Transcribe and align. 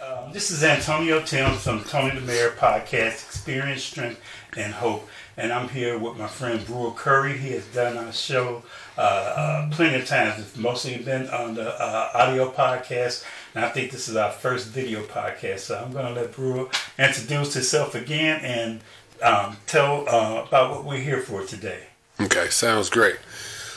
Um, 0.00 0.32
this 0.32 0.50
is 0.50 0.64
Antonio 0.64 1.20
Tim 1.22 1.54
from 1.54 1.84
Tony 1.84 2.14
the 2.14 2.20
Mayor 2.20 2.50
Podcast, 2.50 3.24
Experience, 3.26 3.82
Strength, 3.84 4.20
and 4.56 4.72
Hope. 4.72 5.08
And 5.36 5.52
I'm 5.52 5.68
here 5.68 5.98
with 5.98 6.16
my 6.16 6.26
friend 6.26 6.64
Brewer 6.66 6.90
Curry. 6.92 7.38
He 7.38 7.50
has 7.50 7.64
done 7.66 7.96
our 7.96 8.12
show 8.12 8.62
uh, 8.98 9.00
uh, 9.00 9.70
plenty 9.70 10.00
of 10.00 10.06
times. 10.06 10.40
It's 10.40 10.56
mostly 10.56 10.98
been 10.98 11.28
on 11.28 11.54
the 11.54 11.80
uh, 11.80 12.10
audio 12.14 12.50
podcast. 12.50 13.24
And 13.54 13.64
I 13.64 13.68
think 13.68 13.92
this 13.92 14.08
is 14.08 14.16
our 14.16 14.32
first 14.32 14.68
video 14.68 15.02
podcast. 15.02 15.60
So 15.60 15.78
I'm 15.78 15.92
going 15.92 16.06
to 16.06 16.20
let 16.20 16.32
Brewer 16.32 16.68
introduce 16.98 17.54
himself 17.54 17.94
again 17.94 18.40
and 18.44 18.80
um, 19.22 19.58
tell 19.66 20.08
uh, 20.08 20.44
about 20.46 20.70
what 20.70 20.84
we're 20.84 21.00
here 21.00 21.20
for 21.20 21.44
today. 21.44 21.84
Okay, 22.20 22.48
sounds 22.48 22.90
great. 22.90 23.16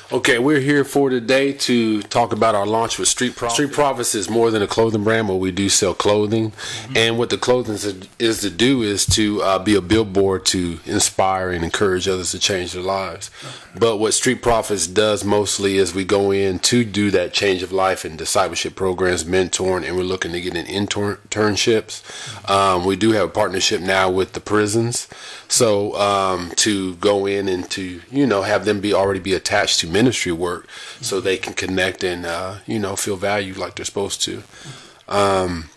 Okay, 0.10 0.40
we're 0.40 0.62
here 0.62 0.86
for 0.86 1.10
today 1.10 1.52
to 1.52 2.02
talk 2.04 2.32
about 2.32 2.56
our 2.56 2.66
launch 2.66 2.98
with 2.98 3.10
Street 3.10 3.36
Prophets. 3.36 3.56
Street 3.56 3.74
Prophets 3.74 4.16
is 4.16 4.30
more 4.30 4.52
than 4.52 4.62
a 4.62 4.68
clothing 4.68 5.04
brand, 5.04 5.28
but 5.28 5.36
we 5.36 5.52
do 5.52 5.68
sell 5.68 5.94
clothing. 5.94 6.52
Mm-hmm. 6.52 6.98
And 6.98 7.18
what 7.18 7.30
the 7.30 7.38
clothing 7.38 7.76
is, 7.76 8.08
is, 8.18 8.40
to 8.40 8.50
do 8.50 8.84
is 8.84 9.06
to 9.08 9.42
uh, 9.42 9.60
be 9.60 9.76
a 9.76 9.82
billboard 9.82 10.46
to 10.46 10.80
inspire 10.86 11.52
and 11.52 11.62
encourage 11.62 12.08
others 12.08 12.32
to 12.32 12.40
change 12.40 12.72
their 12.72 12.84
lives. 12.84 13.30
Okay. 13.44 13.80
But 13.80 13.98
what 13.98 14.14
Street 14.14 14.42
Prophets 14.42 14.88
does 14.88 15.26
mostly 15.26 15.76
is 15.76 15.94
we 15.94 16.06
go 16.06 16.32
in 16.32 16.60
to 16.60 16.86
do 16.86 17.12
that 17.12 17.34
change 17.34 17.62
of 17.62 17.74
life 17.74 18.06
and 18.06 18.18
discipleship 18.18 18.76
programs, 18.78 19.26
mentoring, 19.26 19.86
and 19.86 19.98
we're 19.98 20.04
looking 20.04 20.32
to 20.32 20.40
get 20.40 20.56
in 20.56 20.66
internships. 20.68 22.02
Mm-hmm. 22.02 22.52
Um, 22.52 22.86
we 22.86 22.96
do 22.96 23.12
have 23.12 23.26
a 23.26 23.32
partnership 23.32 23.82
now 23.82 24.10
with 24.10 24.32
the 24.32 24.40
prisons. 24.40 25.10
So 25.50 25.96
um, 25.98 26.52
to 26.58 26.96
go 26.96 27.26
in 27.26 27.48
and 27.48 27.70
to 27.72 28.02
you 28.10 28.26
know 28.26 28.42
have 28.44 28.66
them 28.66 28.80
be 28.80 28.94
already 28.94 29.20
be 29.20 29.34
attached 29.34 29.80
to 29.82 29.88
ministry 29.98 30.32
work, 30.32 30.68
so 31.02 31.20
they 31.20 31.38
can 31.38 31.54
connect 31.54 32.04
and 32.04 32.26
uh, 32.26 32.56
you 32.66 32.80
know 32.80 32.96
feel 32.96 33.18
valued 33.18 33.58
like 33.58 33.76
they're 33.76 33.94
supposed 33.94 34.22
to. 34.24 34.44
Um, 35.08 35.70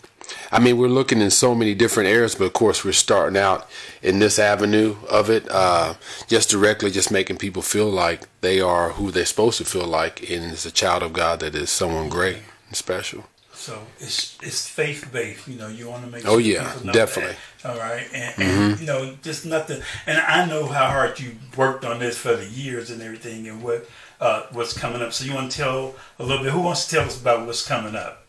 I 0.53 0.59
mean, 0.59 0.79
we're 0.79 0.89
looking 0.89 1.21
in 1.21 1.31
so 1.31 1.55
many 1.55 1.75
different 1.75 2.09
areas, 2.09 2.35
but 2.35 2.45
of 2.45 2.53
course, 2.53 2.85
we're 2.85 2.93
starting 2.93 3.39
out 3.39 3.69
in 4.03 4.19
this 4.19 4.39
avenue 4.39 4.97
of 5.09 5.31
it, 5.31 5.49
uh, 5.51 5.95
just 6.27 6.51
directly, 6.51 6.91
just 6.91 7.11
making 7.11 7.37
people 7.37 7.63
feel 7.63 7.89
like 7.89 8.29
they 8.41 8.61
are 8.61 8.91
who 8.91 9.11
they're 9.11 9.27
supposed 9.27 9.59
to 9.59 9.65
feel 9.65 9.87
like, 9.87 10.29
and 10.31 10.53
is 10.53 10.67
a 10.67 10.71
child 10.71 11.03
of 11.03 11.13
God 11.13 11.41
that 11.41 11.55
is 11.55 11.71
someone 11.71 12.09
great 12.09 12.39
and 12.67 12.77
special. 12.77 13.25
So 13.53 13.79
it's 13.99 14.39
it's 14.43 14.67
faith 14.67 15.11
based. 15.13 15.47
You 15.47 15.59
know, 15.59 15.69
you 15.69 15.89
want 15.89 16.05
to 16.05 16.11
make. 16.11 16.23
Oh, 16.23 16.41
sure 16.41 16.63
oh 16.63 16.83
yeah, 16.83 16.93
definitely. 16.93 17.37
That, 17.63 17.71
all 17.71 17.79
right, 17.79 18.09
and, 18.15 18.35
and 18.43 18.73
mm-hmm. 18.73 18.81
you 18.81 18.87
know, 18.87 19.17
just 19.23 19.45
nothing. 19.45 19.83
And 20.07 20.19
I 20.19 20.47
know 20.47 20.67
how 20.67 20.87
hard 20.87 21.21
you 21.21 21.37
worked 21.57 21.85
on 21.85 21.99
this 21.99 22.17
for 22.17 22.35
the 22.35 22.47
years 22.47 22.91
and 22.91 23.03
everything, 23.03 23.47
and 23.49 23.63
what 23.63 23.87
uh, 24.21 24.43
what's 24.53 24.77
coming 24.77 25.03
up. 25.03 25.13
So 25.13 25.25
you 25.25 25.35
want 25.35 25.51
to 25.51 25.57
tell 25.57 25.95
a 26.19 26.25
little 26.25 26.45
bit? 26.45 26.53
Who 26.53 26.61
wants 26.61 26.87
to 26.87 26.97
tell 26.97 27.07
us 27.07 27.21
about 27.21 27.47
what's 27.47 27.67
coming 27.67 27.95
up? 27.97 28.27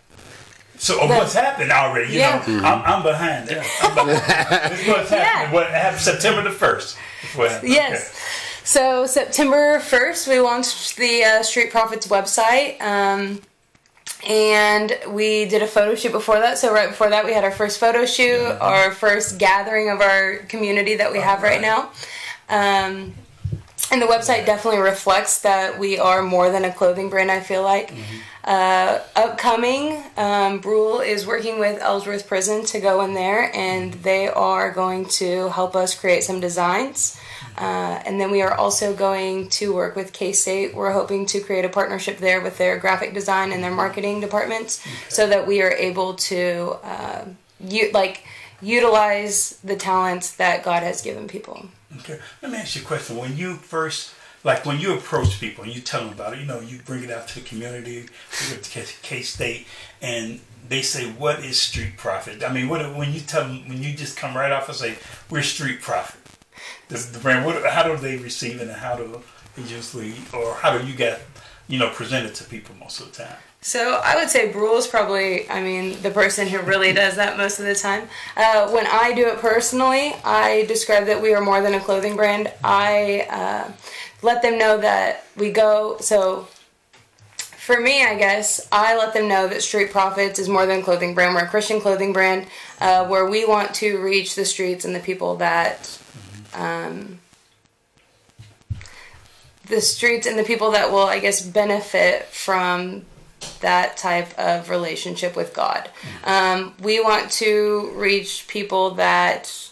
So 0.78 0.97
oh, 1.00 1.08
what's 1.08 1.36
happened 1.36 1.72
already? 1.72 2.14
You 2.14 2.20
yeah. 2.20 2.38
know, 2.38 2.42
mm-hmm. 2.42 2.66
I'm, 2.66 2.81
I'm, 2.86 3.03
behind 3.03 3.50
it. 3.50 3.64
I'm 3.81 3.94
behind. 3.94 4.73
this 4.73 4.88
what's 4.88 5.09
happening. 5.09 5.19
Yeah. 5.19 5.53
What 5.53 5.67
happened 5.67 6.02
September 6.02 6.42
the 6.42 6.50
first? 6.50 6.97
Yes. 7.38 8.09
Okay. 8.09 8.42
So 8.64 9.06
September 9.06 9.80
1st, 9.80 10.28
we 10.28 10.39
launched 10.39 10.97
the 10.97 11.23
uh, 11.23 11.44
Street 11.44 11.72
Prophets 11.72 12.08
website. 12.08 12.81
Um, 12.81 13.42
and 14.28 14.97
we 15.09 15.45
did 15.45 15.62
a 15.62 15.67
photo 15.67 15.95
shoot 15.95 16.12
before 16.12 16.39
that. 16.39 16.58
So 16.58 16.72
right 16.73 16.89
before 16.89 17.09
that, 17.09 17.25
we 17.25 17.34
had 17.34 17.44
our 17.44 17.52
first 17.52 17.80
photo 17.80 18.06
shoot, 18.06 18.38
mm-hmm. 18.39 18.62
our 18.62 18.92
first 18.92 19.39
gathering 19.39 19.89
of 19.89 20.00
our 20.00 20.38
community 20.47 20.95
that 20.95 21.12
we 21.12 21.19
have 21.19 21.42
right, 21.44 21.62
now. 21.62 21.92
Um, 22.50 23.14
and 23.92 24.02
the 24.02 24.08
website 24.08 24.45
definitely 24.45 24.80
reflects 24.80 25.42
that 25.42 25.78
we 25.78 26.00
are 26.00 26.22
more 26.22 26.50
than 26.50 26.66
a 26.66 26.73
clothing 26.73 27.09
brand. 27.09 27.31
I 27.31 27.39
feel 27.39 27.64
like. 27.64 27.92
Mm-hmm. 27.92 28.17
Uh, 28.44 29.00
upcoming, 29.16 30.03
um, 30.17 30.59
Brule 30.59 31.00
is 31.00 31.28
working 31.28 31.59
with 31.59 31.80
Ellsworth 31.80 32.28
Prison 32.28 32.66
to 32.66 32.80
go 32.80 33.01
in 33.01 33.13
there, 33.13 33.56
and 33.56 33.94
they 33.94 34.28
are 34.28 34.72
going 34.72 35.06
to 35.06 35.50
help 35.50 35.75
us 35.75 35.94
create 35.94 36.24
some 36.24 36.40
designs. 36.40 37.19
Uh, 37.56 38.01
and 38.06 38.19
then 38.19 38.31
we 38.31 38.41
are 38.41 38.56
also 38.56 38.96
going 38.96 39.47
to 39.50 39.74
work 39.74 39.96
with 39.96 40.12
K 40.13 40.34
State. 40.34 40.74
We're 40.74 40.94
hoping 40.94 41.28
to 41.28 41.40
create 41.40 41.66
a 41.66 41.69
partnership 41.69 42.18
there 42.18 42.41
with 42.41 42.57
their 42.57 42.80
graphic 42.80 43.13
design 43.13 43.51
and 43.51 43.63
their 43.63 43.75
marketing 43.75 44.22
departments, 44.22 44.81
okay. 44.81 44.96
so 45.09 45.28
that 45.28 45.46
we 45.46 45.62
are 45.62 45.72
able 45.72 46.16
to 46.16 46.78
uh, 46.84 47.25
u- 47.59 47.91
like 47.94 48.24
utilize 48.62 49.59
the 49.63 49.75
talents 49.75 50.35
that 50.38 50.63
God 50.63 50.81
has 50.81 51.01
given 51.01 51.28
people. 51.28 51.68
Okay, 52.00 52.19
let 52.41 52.52
me 52.52 52.57
ask 52.57 52.75
you 52.75 52.81
a 52.81 52.85
question. 52.85 53.18
When 53.18 53.38
you 53.38 53.56
first 53.56 54.13
like 54.44 54.66
when 54.66 54.79
you 54.79 54.96
approach 54.96 55.40
people 55.40 55.63
and 55.63 55.74
you 55.74 55.81
tell 55.81 56.02
them 56.02 56.13
about 56.13 56.34
it, 56.34 56.40
you 56.40 56.46
know, 56.46 56.59
you 56.59 56.79
bring 56.85 57.03
it 57.03 57.12
out 57.12 57.28
to 57.29 57.35
the 57.35 57.46
community, 57.47 58.07
with 58.50 59.00
K 59.03 59.22
State, 59.22 59.68
and 60.01 60.40
they 60.68 60.81
say, 60.81 61.12
"What 61.12 61.40
is 61.40 61.62
street 61.62 61.97
prophet?" 61.97 62.44
I 62.44 62.51
mean, 62.51 62.69
what 62.69 62.96
when 62.96 63.13
you 63.13 63.19
tell 63.19 63.47
them 63.47 63.68
when 63.68 63.84
you 63.84 63.94
just 63.94 64.18
come 64.18 64.35
right 64.35 64.51
off 64.51 64.68
and 64.68 64.78
say, 64.78 64.96
"We're 65.30 65.44
street 65.44 65.81
prophet," 65.81 66.19
the 66.88 67.19
brand. 67.22 67.46
What, 67.46 67.63
how 67.66 67.84
do 67.84 67.96
they 67.97 68.18
receive 68.18 68.62
it, 68.62 68.68
and 68.68 68.72
how 68.72 68.96
do 68.96 69.22
usually, 69.57 70.13
or 70.34 70.56
how 70.56 70.78
do 70.78 70.85
you 70.85 70.96
get, 70.96 71.22
you 71.71 71.79
know, 71.79 71.89
present 71.89 72.25
it 72.27 72.35
to 72.35 72.43
people 72.43 72.75
most 72.75 72.99
of 72.99 73.07
the 73.11 73.23
time? 73.23 73.37
So 73.61 74.01
I 74.03 74.15
would 74.15 74.29
say 74.29 74.51
Brule 74.51 74.77
is 74.77 74.87
probably, 74.87 75.49
I 75.49 75.61
mean, 75.61 76.01
the 76.01 76.11
person 76.11 76.47
who 76.47 76.59
really 76.59 76.93
does 76.93 77.15
that 77.15 77.37
most 77.37 77.59
of 77.59 77.65
the 77.65 77.75
time. 77.75 78.09
Uh, 78.35 78.69
when 78.71 78.85
I 78.87 79.13
do 79.13 79.27
it 79.27 79.37
personally, 79.37 80.13
I 80.25 80.65
describe 80.67 81.05
that 81.05 81.21
we 81.21 81.33
are 81.33 81.41
more 81.41 81.61
than 81.61 81.73
a 81.73 81.79
clothing 81.79 82.15
brand. 82.15 82.51
I 82.63 83.27
uh, 83.29 83.71
let 84.21 84.41
them 84.41 84.57
know 84.57 84.77
that 84.79 85.25
we 85.37 85.51
go. 85.51 85.97
So 86.01 86.47
for 87.37 87.79
me, 87.79 88.03
I 88.03 88.17
guess 88.17 88.67
I 88.71 88.97
let 88.97 89.13
them 89.13 89.29
know 89.29 89.47
that 89.47 89.61
Street 89.61 89.91
Prophets 89.91 90.39
is 90.39 90.49
more 90.49 90.65
than 90.65 90.79
a 90.79 90.83
clothing 90.83 91.15
brand. 91.15 91.35
We're 91.35 91.45
a 91.45 91.47
Christian 91.47 91.79
clothing 91.79 92.11
brand 92.11 92.47
uh, 92.81 93.07
where 93.07 93.29
we 93.29 93.45
want 93.45 93.73
to 93.75 94.01
reach 94.01 94.35
the 94.35 94.43
streets 94.43 94.83
and 94.83 94.93
the 94.93 94.99
people 94.99 95.38
that 95.38 95.97
um, 96.53 97.20
the 99.71 99.81
streets 99.81 100.27
and 100.27 100.37
the 100.37 100.43
people 100.43 100.71
that 100.71 100.91
will, 100.91 101.07
I 101.07 101.19
guess, 101.19 101.41
benefit 101.41 102.25
from 102.25 103.05
that 103.61 103.97
type 103.97 104.37
of 104.37 104.69
relationship 104.69 105.35
with 105.35 105.53
God. 105.53 105.89
Um, 106.23 106.75
we 106.79 106.99
want 106.99 107.31
to 107.31 107.91
reach 107.95 108.47
people 108.47 108.91
that 108.91 109.71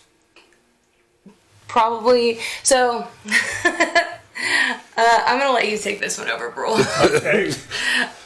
probably 1.67 2.39
so. 2.63 3.07
uh, 3.65 4.03
I'm 4.97 5.39
gonna 5.39 5.51
let 5.51 5.69
you 5.69 5.77
take 5.77 5.99
this 5.99 6.17
one 6.17 6.29
over, 6.29 6.49
bro. 6.49 6.77
okay. 7.03 7.53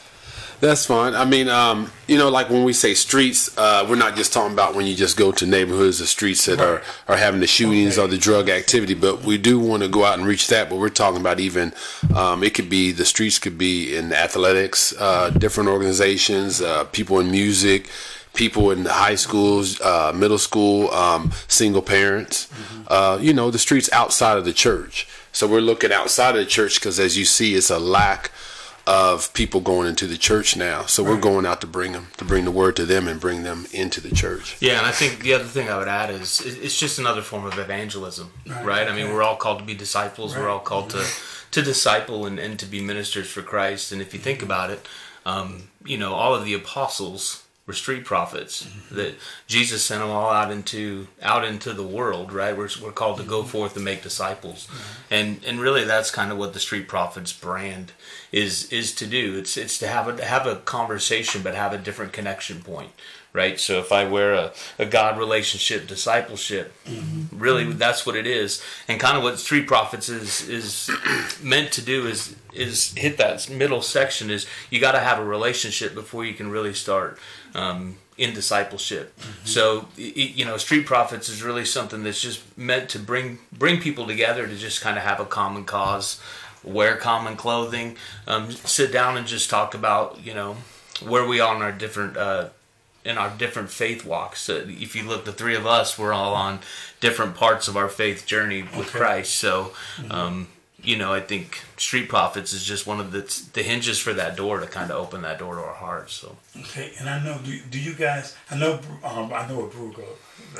That's 0.64 0.86
fine. 0.86 1.14
I 1.14 1.26
mean, 1.26 1.50
um, 1.50 1.92
you 2.08 2.16
know, 2.16 2.30
like 2.30 2.48
when 2.48 2.64
we 2.64 2.72
say 2.72 2.94
streets, 2.94 3.54
uh, 3.58 3.84
we're 3.86 3.96
not 3.96 4.16
just 4.16 4.32
talking 4.32 4.54
about 4.54 4.74
when 4.74 4.86
you 4.86 4.94
just 4.94 5.14
go 5.14 5.30
to 5.30 5.44
neighborhoods 5.44 6.00
or 6.00 6.06
streets 6.06 6.46
that 6.46 6.58
right. 6.58 6.66
are, 6.66 6.82
are 7.06 7.16
having 7.18 7.40
the 7.40 7.46
shootings 7.46 7.98
okay. 7.98 8.06
or 8.06 8.08
the 8.08 8.16
drug 8.16 8.48
activity, 8.48 8.94
but 8.94 9.24
we 9.24 9.36
do 9.36 9.60
want 9.60 9.82
to 9.82 9.90
go 9.90 10.06
out 10.06 10.16
and 10.16 10.26
reach 10.26 10.46
that. 10.48 10.70
But 10.70 10.76
we're 10.76 10.88
talking 10.88 11.20
about 11.20 11.38
even, 11.38 11.74
um, 12.16 12.42
it 12.42 12.54
could 12.54 12.70
be, 12.70 12.92
the 12.92 13.04
streets 13.04 13.38
could 13.38 13.58
be 13.58 13.94
in 13.94 14.14
athletics, 14.14 14.94
uh, 14.98 15.28
different 15.28 15.68
organizations, 15.68 16.62
uh, 16.62 16.84
people 16.84 17.20
in 17.20 17.30
music, 17.30 17.90
people 18.32 18.70
in 18.70 18.86
high 18.86 19.16
schools, 19.16 19.78
uh, 19.82 20.14
middle 20.14 20.38
school, 20.38 20.90
um, 20.92 21.30
single 21.46 21.82
parents, 21.82 22.46
mm-hmm. 22.46 22.84
Uh, 22.88 23.18
you 23.20 23.34
know, 23.34 23.50
the 23.50 23.58
streets 23.58 23.90
outside 23.92 24.38
of 24.38 24.46
the 24.46 24.52
church. 24.54 25.06
So 25.30 25.46
we're 25.46 25.60
looking 25.60 25.92
outside 25.92 26.30
of 26.30 26.36
the 26.36 26.46
church 26.46 26.80
because 26.80 26.98
as 26.98 27.18
you 27.18 27.26
see, 27.26 27.54
it's 27.54 27.68
a 27.68 27.78
lack 27.78 28.30
of 28.86 29.32
people 29.32 29.60
going 29.60 29.88
into 29.88 30.06
the 30.06 30.18
church 30.18 30.56
now. 30.56 30.84
So 30.84 31.02
we're 31.02 31.20
going 31.20 31.46
out 31.46 31.60
to 31.62 31.66
bring 31.66 31.92
them, 31.92 32.08
to 32.18 32.24
bring 32.24 32.44
the 32.44 32.50
word 32.50 32.76
to 32.76 32.84
them 32.84 33.08
and 33.08 33.18
bring 33.18 33.42
them 33.42 33.66
into 33.72 34.00
the 34.00 34.14
church. 34.14 34.56
Yeah, 34.60 34.78
and 34.78 34.86
I 34.86 34.90
think 34.90 35.20
the 35.20 35.32
other 35.32 35.44
thing 35.44 35.70
I 35.70 35.78
would 35.78 35.88
add 35.88 36.10
is 36.10 36.42
it's 36.44 36.78
just 36.78 36.98
another 36.98 37.22
form 37.22 37.46
of 37.46 37.58
evangelism, 37.58 38.32
right? 38.46 38.64
right? 38.64 38.88
I 38.88 38.94
mean, 38.94 39.12
we're 39.12 39.22
all 39.22 39.36
called 39.36 39.60
to 39.60 39.64
be 39.64 39.74
disciples. 39.74 40.34
Right. 40.34 40.42
We're 40.42 40.50
all 40.50 40.60
called 40.60 40.90
to 40.90 41.04
to 41.52 41.62
disciple 41.62 42.26
and, 42.26 42.38
and 42.38 42.58
to 42.58 42.66
be 42.66 42.80
ministers 42.80 43.30
for 43.30 43.40
Christ. 43.40 43.92
And 43.92 44.02
if 44.02 44.12
you 44.12 44.18
think 44.18 44.42
about 44.42 44.70
it, 44.70 44.86
um, 45.24 45.68
you 45.84 45.96
know, 45.96 46.12
all 46.12 46.34
of 46.34 46.44
the 46.44 46.52
apostles 46.52 47.43
were 47.66 47.72
street 47.72 48.04
prophets 48.04 48.64
mm-hmm. 48.64 48.96
that 48.96 49.14
Jesus 49.46 49.82
sent 49.82 50.02
them 50.02 50.10
all 50.10 50.30
out 50.30 50.50
into 50.50 51.08
out 51.22 51.44
into 51.44 51.72
the 51.72 51.82
world 51.82 52.32
right 52.32 52.56
we're, 52.56 52.68
we're 52.82 52.92
called 52.92 53.18
to 53.18 53.24
go 53.24 53.40
mm-hmm. 53.40 53.48
forth 53.48 53.76
and 53.76 53.84
make 53.84 54.02
disciples 54.02 54.66
mm-hmm. 54.66 55.14
and 55.14 55.44
and 55.44 55.60
really 55.60 55.84
that's 55.84 56.10
kind 56.10 56.30
of 56.30 56.38
what 56.38 56.52
the 56.52 56.60
street 56.60 56.88
prophets 56.88 57.32
brand 57.32 57.92
is 58.32 58.70
is 58.72 58.94
to 58.94 59.06
do 59.06 59.38
it's 59.38 59.56
it's 59.56 59.78
to 59.78 59.86
have 59.86 60.08
a 60.08 60.24
have 60.24 60.46
a 60.46 60.56
conversation 60.56 61.42
but 61.42 61.54
have 61.54 61.72
a 61.72 61.78
different 61.78 62.12
connection 62.12 62.60
point 62.60 62.90
right 63.34 63.60
so 63.60 63.78
if 63.78 63.92
i 63.92 64.04
wear 64.04 64.32
a, 64.32 64.52
a 64.78 64.86
god 64.86 65.18
relationship 65.18 65.86
discipleship 65.86 66.72
mm-hmm. 66.86 67.38
really 67.38 67.70
that's 67.74 68.06
what 68.06 68.16
it 68.16 68.26
is 68.26 68.62
and 68.88 68.98
kind 68.98 69.18
of 69.18 69.22
what 69.22 69.38
street 69.38 69.66
prophets 69.66 70.08
is 70.08 70.48
is 70.48 70.90
meant 71.42 71.70
to 71.70 71.82
do 71.82 72.06
is 72.06 72.34
is 72.54 72.94
hit 72.96 73.18
that 73.18 73.50
middle 73.50 73.82
section 73.82 74.30
is 74.30 74.46
you 74.70 74.80
got 74.80 74.92
to 74.92 75.00
have 75.00 75.18
a 75.18 75.24
relationship 75.24 75.94
before 75.94 76.24
you 76.24 76.32
can 76.32 76.50
really 76.50 76.72
start 76.72 77.18
um, 77.54 77.96
in 78.16 78.34
discipleship. 78.34 79.16
Mm-hmm. 79.18 79.46
So 79.46 79.88
you 79.96 80.44
know, 80.44 80.56
street 80.56 80.86
prophets 80.86 81.28
is 81.28 81.42
really 81.42 81.64
something 81.64 82.02
that's 82.02 82.20
just 82.20 82.56
meant 82.56 82.88
to 82.90 82.98
bring 82.98 83.38
bring 83.52 83.80
people 83.80 84.06
together 84.06 84.46
to 84.46 84.56
just 84.56 84.80
kind 84.80 84.96
of 84.96 85.04
have 85.04 85.20
a 85.20 85.24
common 85.24 85.64
cause, 85.64 86.20
wear 86.62 86.96
common 86.96 87.36
clothing, 87.36 87.96
um, 88.26 88.50
sit 88.52 88.92
down 88.92 89.16
and 89.16 89.26
just 89.26 89.50
talk 89.50 89.74
about 89.74 90.24
you 90.24 90.34
know 90.34 90.56
where 91.02 91.26
we 91.26 91.40
are 91.40 91.56
in 91.56 91.62
our 91.62 91.72
different 91.72 92.16
uh, 92.16 92.48
in 93.04 93.18
our 93.18 93.30
different 93.30 93.70
faith 93.70 94.04
walks. 94.04 94.48
Uh, 94.48 94.64
if 94.68 94.96
you 94.96 95.02
look, 95.02 95.24
the 95.24 95.32
three 95.32 95.54
of 95.54 95.66
us, 95.66 95.98
we're 95.98 96.12
all 96.12 96.34
on 96.34 96.60
different 97.00 97.34
parts 97.36 97.68
of 97.68 97.76
our 97.76 97.88
faith 97.88 98.24
journey 98.26 98.62
with 98.62 98.88
Okay. 98.88 98.98
Christ. 98.98 99.34
So, 99.34 99.72
um, 100.10 100.48
you 100.82 100.96
know, 100.96 101.12
I 101.14 101.20
think 101.20 101.62
Street 101.78 102.08
Prophets 102.10 102.52
is 102.52 102.62
just 102.64 102.86
one 102.86 103.00
of 103.00 103.10
the 103.12 103.22
the 103.54 103.62
hinges 103.62 103.98
for 103.98 104.12
that 104.14 104.36
door 104.36 104.60
to 104.60 104.66
kind 104.66 104.90
of 104.90 104.96
open 104.98 105.22
that 105.22 105.38
door 105.38 105.54
to 105.54 105.60
our 105.62 105.74
hearts. 105.74 106.12
So, 106.14 106.36
Okay, 106.60 106.92
and 106.98 107.08
I 107.08 107.22
know, 107.24 107.38
do, 107.44 107.58
do 107.70 107.78
you 107.80 107.94
guys, 107.94 108.36
I 108.50 108.56
know, 108.56 108.80
um, 109.02 109.32
I 109.32 109.46
know 109.48 109.64
a 109.64 109.68
Brew 109.68 109.92
go, 109.92 110.04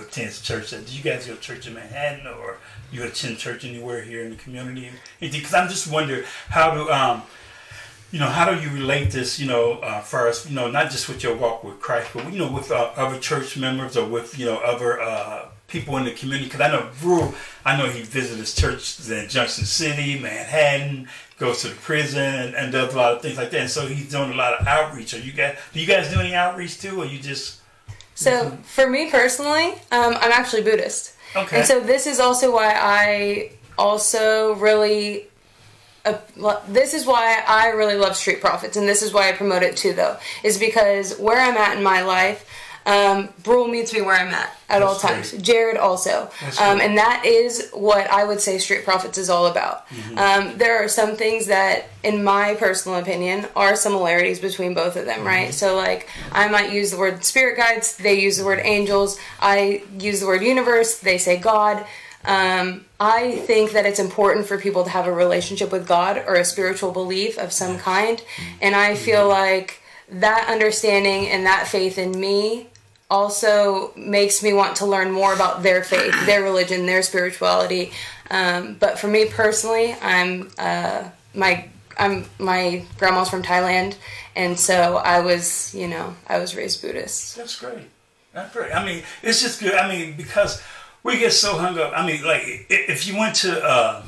attends 0.01 0.41
church. 0.41 0.71
Do 0.71 0.77
you 0.89 1.03
guys 1.03 1.27
go 1.27 1.35
to 1.35 1.41
church 1.41 1.67
in 1.67 1.75
Manhattan 1.75 2.27
or 2.27 2.57
you 2.91 3.03
attend 3.05 3.37
church 3.39 3.65
anywhere 3.65 4.03
here 4.03 4.23
in 4.25 4.31
the 4.31 4.37
community? 4.37 4.91
Because 5.21 5.53
I'm 5.55 5.69
just 5.69 5.91
wondering 5.91 6.25
how 6.49 6.73
do, 6.75 6.91
um, 6.91 7.23
you 8.15 8.21
know, 8.21 8.29
how 8.29 8.49
do 8.49 8.61
you 8.63 8.71
relate 8.71 9.11
this, 9.11 9.41
you 9.41 9.49
know, 9.49 9.81
uh, 9.81 10.01
first, 10.01 10.49
you 10.49 10.55
know, 10.55 10.71
not 10.71 10.89
just 10.89 11.09
with 11.09 11.21
your 11.25 11.35
walk 11.35 11.65
with 11.65 11.81
Christ, 11.81 12.11
but, 12.15 12.33
you 12.33 12.39
know, 12.39 12.51
with 12.59 12.71
uh, 12.71 12.93
other 12.95 13.19
church 13.19 13.57
members 13.57 13.97
or 13.97 14.07
with, 14.07 14.39
you 14.39 14.47
know, 14.47 14.59
other 14.59 15.01
uh, 15.01 15.49
people 15.67 15.97
in 15.97 16.05
the 16.05 16.13
community? 16.13 16.45
Because 16.45 16.61
I 16.61 16.71
know 16.71 16.89
Brew, 17.01 17.35
I 17.65 17.77
know 17.77 17.89
he 17.89 18.03
visits 18.03 18.55
churches 18.55 19.11
in 19.11 19.29
Junction 19.29 19.65
City, 19.65 20.17
Manhattan, 20.21 21.09
goes 21.39 21.63
to 21.63 21.71
the 21.71 21.75
prison 21.75 22.23
and, 22.23 22.55
and 22.55 22.71
does 22.71 22.95
a 22.95 22.97
lot 22.97 23.15
of 23.15 23.21
things 23.21 23.37
like 23.37 23.51
that. 23.51 23.63
And 23.63 23.69
so 23.69 23.85
he's 23.89 24.11
doing 24.13 24.31
a 24.31 24.37
lot 24.37 24.53
of 24.61 24.65
outreach. 24.65 25.13
Are 25.15 25.19
you 25.19 25.33
guys, 25.33 25.59
do 25.73 25.81
you 25.81 25.87
guys 25.89 26.09
do 26.15 26.21
any 26.21 26.37
outreach 26.37 26.81
too, 26.81 27.03
or 27.03 27.07
you 27.07 27.19
just, 27.19 27.63
So 28.15 28.57
for 28.63 28.89
me 28.89 29.11
personally, 29.11 29.73
um, 29.91 30.15
I'm 30.21 30.31
actually 30.31 30.63
Buddhist. 30.63 31.17
Okay. 31.35 31.57
And 31.57 31.67
so 31.67 31.81
this 31.81 32.07
is 32.07 32.21
also 32.21 32.55
why 32.55 32.75
I 32.77 33.51
also 33.77 34.55
really. 34.55 35.31
Lo- 36.37 36.61
this 36.69 36.93
is 36.95 37.07
why 37.07 37.43
I 37.47 37.69
really 37.69 37.97
love 37.97 38.15
Street 38.17 38.41
Prophets, 38.41 38.77
and 38.77 38.87
this 38.89 39.03
is 39.03 39.13
why 39.13 39.29
I 39.29 39.33
promote 39.33 39.63
it 39.63 39.77
too. 39.77 39.93
Though 39.95 40.17
is 40.43 40.59
because 40.59 41.17
where 41.19 41.41
I'm 41.41 41.57
at 41.57 41.77
in 41.77 41.83
my 41.83 42.03
life, 42.03 42.45
um, 42.87 43.31
Brule 43.43 43.67
meets 43.69 43.95
me 43.95 44.03
where 44.03 44.15
I'm 44.15 44.29
at 44.35 44.55
at 44.69 44.83
all 44.83 44.97
times. 44.97 45.31
great. 45.31 45.43
Jared 45.43 45.77
also, 45.79 46.31
um, 46.61 46.81
and 46.83 46.99
that 46.99 47.25
is 47.25 47.71
what 47.73 48.11
I 48.11 48.25
would 48.25 48.43
say 48.43 48.59
Street 48.59 48.85
Prophets 48.85 49.17
is 49.17 49.31
all 49.31 49.47
about. 49.47 49.89
Mm-hmm. 49.89 50.19
Um, 50.19 50.59
there 50.59 50.85
are 50.85 50.89
some 50.89 51.17
things 51.17 51.47
that, 51.47 51.87
in 52.03 52.23
my 52.23 52.53
personal 52.55 52.99
opinion, 52.99 53.47
are 53.57 53.75
similarities 53.75 54.41
between 54.41 54.75
both 54.75 54.97
of 54.97 55.07
them, 55.07 55.19
Mm-hmm. 55.21 55.27
right? 55.27 55.55
So, 55.55 55.75
like, 55.77 56.09
I 56.33 56.49
might 56.49 56.71
use 56.73 56.91
the 56.91 56.99
word 56.99 57.25
spirit 57.25 57.57
guides, 57.57 57.97
they 57.97 58.21
use 58.21 58.37
the 58.37 58.45
word 58.45 58.61
angels, 58.63 59.19
I 59.41 59.85
use 59.99 60.21
the 60.21 60.27
word 60.27 60.43
universe, 60.43 60.99
they 60.99 61.17
say 61.17 61.39
God. 61.39 61.87
Um, 62.25 62.87
I 62.99 63.37
think 63.47 63.73
that 63.73 63.85
it's 63.87 63.99
important 63.99 64.47
for 64.47 64.59
people 64.59 64.85
to 64.85 64.91
have 64.91 65.07
a 65.07 65.13
relationship 65.13 65.71
with 65.71 65.87
God 65.87 66.23
or 66.27 66.35
a 66.35 66.45
spiritual 66.45 66.91
belief 66.93 67.39
of 67.39 67.53
some 67.53 67.79
kind, 67.79 68.23
and 68.61 68.75
I 68.75 68.95
feel 68.95 69.29
like 69.29 69.83
that 70.09 70.49
understanding 70.49 71.29
and 71.29 71.47
that 71.47 71.67
faith 71.67 71.99
in 71.99 72.19
me 72.19 72.69
also 73.11 73.93
makes 73.97 74.43
me 74.43 74.53
want 74.53 74.77
to 74.77 74.87
learn 74.87 75.11
more 75.11 75.35
about 75.35 75.63
their 75.63 75.85
faith, 75.85 76.15
their 76.27 76.43
religion, 76.43 76.87
their 76.87 77.03
spirituality. 77.03 77.93
Um, 78.31 78.77
but 78.81 78.99
for 78.99 79.07
me 79.07 79.27
personally, 79.27 79.95
I'm 80.01 80.51
uh, 80.59 81.09
my 81.35 81.69
I'm 81.99 82.25
my 82.39 82.85
grandma's 82.99 83.29
from 83.29 83.43
Thailand, 83.43 83.97
and 84.35 84.59
so 84.59 84.97
I 84.97 85.21
was 85.21 85.75
you 85.75 85.89
know 85.89 86.17
I 86.27 86.39
was 86.39 86.57
raised 86.57 86.81
Buddhist. 86.83 87.37
that's 87.37 87.59
great. 87.59 87.91
That's 88.33 88.53
great. 88.53 88.75
I 88.75 88.85
mean, 88.85 89.05
it's 89.23 89.41
just 89.41 89.61
good. 89.61 89.75
I 89.75 89.89
mean, 89.89 90.17
because 90.17 90.61
we 91.05 91.19
get 91.19 91.33
so 91.33 91.57
hung 91.57 91.79
up. 91.79 91.93
I 91.95 92.05
mean, 92.05 92.25
like, 92.25 92.43
if 92.69 93.07
you 93.07 93.17
went 93.17 93.37
to, 93.37 93.63
uh, 93.63 94.03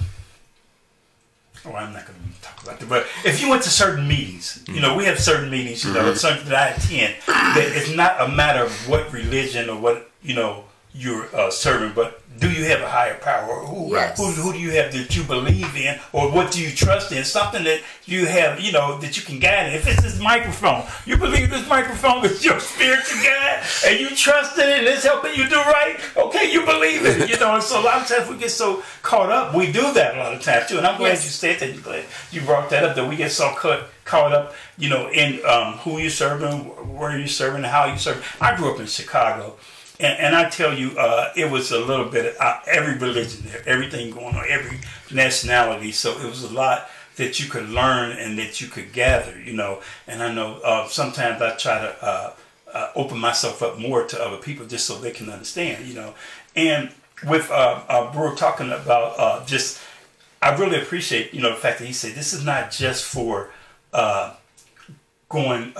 oh, 1.66 1.72
I'm 1.72 1.92
not 1.92 2.06
going 2.06 2.18
to 2.18 2.42
talk 2.42 2.62
about 2.64 2.80
that, 2.80 2.88
but 2.88 3.06
if 3.24 3.40
you 3.40 3.48
went 3.48 3.62
to 3.62 3.70
certain 3.70 4.08
meetings, 4.08 4.64
you 4.66 4.80
know, 4.80 4.96
we 4.96 5.04
have 5.04 5.20
certain 5.20 5.50
meetings, 5.50 5.84
you 5.84 5.92
know, 5.92 6.14
something 6.14 6.48
that 6.48 6.72
I 6.72 6.74
attend, 6.74 7.14
that 7.26 7.70
it's 7.76 7.94
not 7.94 8.20
a 8.20 8.28
matter 8.28 8.64
of 8.64 8.88
what 8.88 9.12
religion 9.12 9.68
or 9.68 9.78
what, 9.78 10.10
you 10.22 10.34
know, 10.34 10.64
you're 10.96 11.34
uh, 11.36 11.50
serving, 11.50 11.92
but 11.94 12.22
do 12.38 12.50
you 12.50 12.64
have 12.66 12.80
a 12.82 12.88
higher 12.88 13.14
power? 13.14 13.60
Who, 13.64 13.92
Yes. 13.94 14.18
who, 14.18 14.26
who 14.30 14.52
do 14.52 14.58
you 14.58 14.70
have 14.72 14.92
that 14.92 15.16
you 15.16 15.22
believe 15.22 15.74
in, 15.76 15.98
or 16.12 16.30
what 16.30 16.52
do 16.52 16.60
you 16.62 16.70
trust 16.70 17.10
in? 17.12 17.24
Something 17.24 17.64
that 17.64 17.80
you 18.04 18.26
have, 18.26 18.60
you 18.60 18.72
know, 18.72 18.98
that 18.98 19.16
you 19.16 19.22
can 19.22 19.38
guide. 19.38 19.72
If 19.72 19.86
it's 19.86 20.02
this 20.02 20.20
microphone, 20.20 20.84
you 21.06 21.16
believe 21.16 21.48
this 21.50 21.66
microphone 21.68 22.24
is 22.26 22.44
your 22.44 22.60
spiritual 22.60 23.22
guide, 23.22 23.62
and 23.86 23.98
you 24.00 24.10
trust 24.10 24.58
in 24.58 24.68
it, 24.68 24.78
and 24.80 24.86
it's 24.86 25.04
helping 25.04 25.34
you 25.34 25.48
do 25.48 25.56
right. 25.56 25.96
Okay, 26.16 26.52
you 26.52 26.60
believe 26.66 27.06
it, 27.06 27.28
you 27.30 27.38
know. 27.38 27.54
And 27.54 27.62
so 27.62 27.80
a 27.80 27.84
lot 27.84 28.02
of 28.02 28.06
times 28.08 28.28
we 28.28 28.36
get 28.36 28.50
so 28.50 28.82
caught 29.02 29.30
up. 29.30 29.54
We 29.54 29.72
do 29.72 29.92
that 29.94 30.16
a 30.16 30.18
lot 30.18 30.34
of 30.34 30.42
times 30.42 30.66
too, 30.68 30.76
and 30.78 30.86
I'm 30.86 30.98
glad 30.98 31.10
Yes. 31.10 31.24
you 31.24 31.30
said 31.30 31.58
that. 31.60 31.74
You 31.74 31.80
glad 31.80 32.04
you 32.32 32.40
brought 32.42 32.68
that 32.70 32.84
up. 32.84 32.96
That 32.96 33.08
we 33.08 33.16
get 33.16 33.32
so 33.32 33.54
caught 33.54 33.80
caught 34.04 34.32
up, 34.32 34.54
you 34.76 34.88
know, 34.90 35.08
in 35.10 35.44
um, 35.46 35.74
who 35.78 35.98
you 35.98 36.10
serving, 36.10 36.50
where 36.98 37.18
you 37.18 37.26
serving, 37.28 37.58
and 37.64 37.66
how 37.66 37.86
you 37.86 37.98
serving. 37.98 38.22
I 38.42 38.54
grew 38.56 38.72
up 38.74 38.78
in 38.80 38.86
Chicago. 38.86 39.56
And, 39.98 40.18
and 40.18 40.36
I 40.36 40.48
tell 40.50 40.76
you, 40.76 40.98
uh, 40.98 41.32
it 41.36 41.50
was 41.50 41.72
a 41.72 41.80
little 41.80 42.06
bit 42.06 42.26
of 42.26 42.40
uh, 42.40 42.60
every 42.66 42.98
religion 42.98 43.50
everything 43.66 44.10
going 44.10 44.36
on, 44.36 44.44
every 44.48 44.78
nationality. 45.10 45.92
So 45.92 46.18
it 46.18 46.24
was 46.24 46.42
a 46.42 46.52
lot 46.52 46.88
that 47.16 47.40
you 47.40 47.48
could 47.48 47.68
learn 47.68 48.12
and 48.12 48.38
that 48.38 48.60
you 48.60 48.68
could 48.68 48.92
gather, 48.92 49.38
you 49.40 49.54
know. 49.54 49.80
And 50.06 50.22
I 50.22 50.32
know 50.32 50.60
uh, 50.62 50.86
sometimes 50.88 51.40
I 51.40 51.56
try 51.56 51.80
to 51.80 52.04
uh, 52.04 52.32
uh, 52.72 52.90
open 52.94 53.18
myself 53.18 53.62
up 53.62 53.78
more 53.78 54.06
to 54.06 54.22
other 54.22 54.36
people 54.36 54.66
just 54.66 54.86
so 54.86 54.98
they 54.98 55.12
can 55.12 55.30
understand, 55.30 55.86
you 55.86 55.94
know. 55.94 56.14
And 56.54 56.90
with 57.26 57.50
uh, 57.50 57.82
uh, 57.88 58.34
talking 58.34 58.70
about 58.70 59.46
just, 59.46 59.80
I 60.42 60.54
really 60.56 60.80
appreciate, 60.80 61.32
you 61.32 61.40
know, 61.40 61.50
the 61.50 61.56
fact 61.56 61.78
that 61.78 61.86
he 61.86 61.94
said 61.94 62.14
this 62.14 62.34
is 62.34 62.44
not 62.44 62.70
just 62.70 63.04
for 63.04 63.50
going 65.28 65.72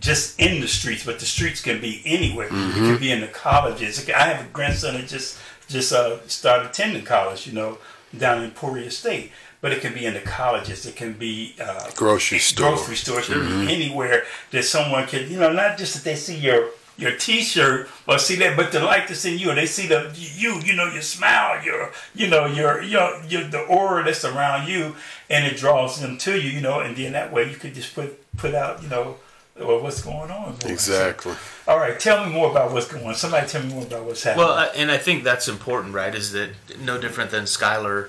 just 0.00 0.38
in 0.40 0.60
the 0.60 0.68
streets, 0.68 1.04
but 1.04 1.18
the 1.18 1.26
streets 1.26 1.60
can 1.60 1.80
be 1.80 2.02
anywhere. 2.04 2.46
It 2.46 2.50
can 2.74 2.98
be 2.98 3.10
in 3.12 3.20
the 3.20 3.28
colleges. 3.28 4.08
I 4.10 4.26
have 4.28 4.44
a 4.44 4.48
grandson 4.50 4.94
that 4.94 5.08
just 5.08 5.38
just 5.68 5.92
uh, 5.92 6.26
started 6.28 6.70
attending 6.70 7.04
college, 7.04 7.46
you 7.46 7.52
know, 7.52 7.78
down 8.16 8.38
in 8.38 8.44
Emporia 8.44 8.90
State. 8.90 9.30
But 9.60 9.72
it 9.72 9.80
can 9.80 9.94
be 9.94 10.04
in 10.04 10.12
the 10.12 10.20
colleges. 10.20 10.84
It 10.84 10.94
can 10.94 11.14
be 11.14 11.54
uh, 11.58 11.90
Grocery 11.96 12.38
store. 12.38 12.72
grocery 12.72 12.96
stores. 12.96 13.30
It 13.30 13.32
can 13.32 13.66
be 13.66 13.72
anywhere 13.72 14.24
that 14.50 14.64
someone 14.64 15.06
can, 15.06 15.30
you 15.30 15.38
know, 15.38 15.52
not 15.52 15.78
just 15.78 15.94
that 15.94 16.04
they 16.04 16.16
see 16.16 16.36
your 16.36 16.68
your 16.96 17.16
T-shirt 17.16 17.88
or 18.06 18.18
see 18.18 18.36
that, 18.36 18.56
but 18.56 18.70
they 18.72 18.80
like 18.80 19.06
to 19.06 19.14
see 19.14 19.34
you. 19.34 19.50
Or 19.50 19.54
they 19.54 19.64
see 19.64 19.86
the 19.86 20.12
you, 20.14 20.60
you 20.60 20.74
know, 20.76 20.92
your 20.92 21.02
smile, 21.02 21.64
your, 21.64 21.92
you 22.14 22.28
know, 22.28 22.44
your, 22.46 22.82
your, 22.82 23.22
your 23.24 23.44
the 23.44 23.62
aura 23.62 24.04
that's 24.04 24.24
around 24.24 24.68
you, 24.68 24.96
and 25.30 25.46
it 25.46 25.56
draws 25.56 25.98
them 26.00 26.18
to 26.18 26.38
you, 26.38 26.50
you 26.50 26.60
know. 26.60 26.80
And 26.80 26.94
then 26.94 27.12
that 27.12 27.32
way 27.32 27.48
you 27.50 27.56
could 27.56 27.74
just 27.74 27.94
put 27.94 28.20
put 28.36 28.54
out, 28.54 28.82
you 28.82 28.88
know, 28.90 29.16
well, 29.58 29.80
what's 29.82 30.02
going 30.02 30.30
on. 30.30 30.56
Exactly. 30.66 31.34
All 31.68 31.78
right, 31.78 31.98
tell 31.98 32.24
me 32.26 32.32
more 32.32 32.50
about 32.50 32.72
what's 32.72 32.88
going 32.88 33.04
on. 33.06 33.14
Somebody 33.14 33.46
tell 33.46 33.62
me 33.62 33.68
more 33.72 33.84
about 33.84 34.04
what's 34.04 34.22
happening. 34.22 34.46
well, 34.46 34.54
uh, 34.58 34.68
and 34.74 34.90
I 34.90 34.98
think 34.98 35.24
that's 35.24 35.48
important, 35.48 35.94
right? 35.94 36.14
Is 36.14 36.32
that 36.32 36.50
no 36.80 36.98
different 37.00 37.30
than 37.30 37.44
Skylar? 37.44 38.08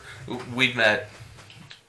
We've 0.55 0.75
met 0.75 1.09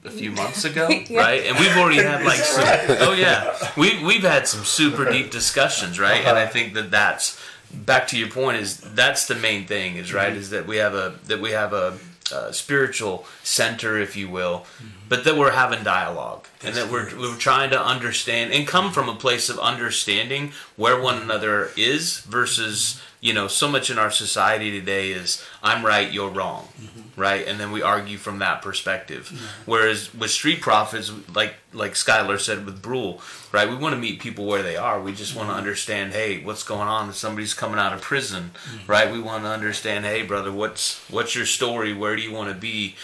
a 0.04 0.10
few 0.10 0.30
months 0.30 0.64
ago, 0.64 0.88
Yeah. 1.08 1.20
right? 1.20 1.42
And 1.46 1.58
we've 1.58 1.76
already 1.76 1.96
had 2.02 2.24
like 2.24 2.38
some, 2.38 2.64
right? 2.64 2.84
oh 3.00 3.12
yeah, 3.12 3.56
we 3.76 4.04
we've 4.04 4.22
had 4.22 4.46
some 4.46 4.64
super 4.64 5.10
deep 5.10 5.30
discussions, 5.30 5.98
right? 5.98 6.24
And 6.24 6.38
I 6.38 6.46
think 6.46 6.74
that 6.74 6.90
that's 6.90 7.40
back 7.74 8.06
to 8.08 8.18
your 8.18 8.28
point 8.28 8.58
is 8.58 8.76
that's 8.78 9.26
the 9.26 9.34
main 9.34 9.66
thing 9.66 9.96
is 9.96 10.12
right 10.14 10.32
is 10.32 10.50
that 10.50 10.66
we 10.68 10.76
have 10.76 10.94
a 10.94 11.18
that 11.26 11.40
we 11.40 11.50
have 11.50 11.72
a, 11.72 11.98
uh 12.32 12.52
spiritual 12.52 13.26
center, 13.42 13.98
if 13.98 14.16
you 14.16 14.28
will, 14.28 14.60
mm-hmm. 14.78 14.88
but 15.08 15.24
that 15.24 15.36
we're 15.36 15.52
having 15.52 15.84
dialogue 15.84 16.46
and 16.62 16.74
that 16.74 16.90
we're 16.90 17.16
we're 17.18 17.36
trying 17.36 17.70
to 17.70 17.80
understand 17.80 18.52
and 18.52 18.66
come 18.66 18.92
from 18.92 19.08
a 19.08 19.14
place 19.14 19.48
of 19.48 19.58
understanding 19.58 20.52
where 20.76 21.00
one 21.00 21.16
mm-hmm. 21.16 21.30
another 21.30 21.70
is 21.76 22.20
versus 22.20 22.94
mm-hmm. 22.94 23.15
You 23.20 23.32
know 23.32 23.48
so 23.48 23.68
much 23.68 23.90
in 23.90 23.98
our 23.98 24.10
society 24.10 24.70
today 24.70 25.10
is 25.10 25.42
I'm 25.62 25.84
right, 25.84 26.12
you're 26.12 26.30
wrong, 26.30 26.68
mm-hmm. 26.80 27.20
right? 27.20 27.46
And 27.46 27.58
then 27.58 27.72
we 27.72 27.82
argue 27.82 28.18
from 28.18 28.38
that 28.40 28.62
perspective. 28.62 29.28
Whereas 29.64 30.14
with 30.14 30.30
street 30.30 30.60
prophets, 30.60 31.10
like 31.34 31.54
like 31.72 31.92
Skylar 31.92 32.38
said 32.38 32.66
with 32.66 32.82
Brule, 32.82 33.20
right? 33.52 33.68
We 33.68 33.76
want 33.76 33.94
to 33.94 34.00
meet 34.00 34.20
people 34.20 34.46
where 34.46 34.62
they 34.62 34.76
are. 34.76 35.00
We 35.00 35.12
just 35.12 35.34
want 35.34 35.48
to 35.48 35.52
mm-hmm. 35.52 35.58
understand, 35.58 36.12
hey, 36.12 36.42
what's 36.42 36.62
going 36.62 36.88
on? 36.88 37.08
If 37.08 37.16
somebody's 37.16 37.54
coming 37.54 37.78
out 37.78 37.92
of 37.92 38.00
prison, 38.00 38.50
mm-hmm. 38.54 38.90
right? 38.90 39.10
We 39.10 39.20
want 39.20 39.44
to 39.44 39.50
understand, 39.50 40.04
hey, 40.04 40.22
brother, 40.22 40.52
what's 40.52 41.00
what's 41.10 41.34
your 41.34 41.46
story? 41.46 41.94
Where 41.94 42.16
do 42.16 42.22
you 42.22 42.32
want 42.32 42.50
to 42.50 42.54
be? 42.54 42.96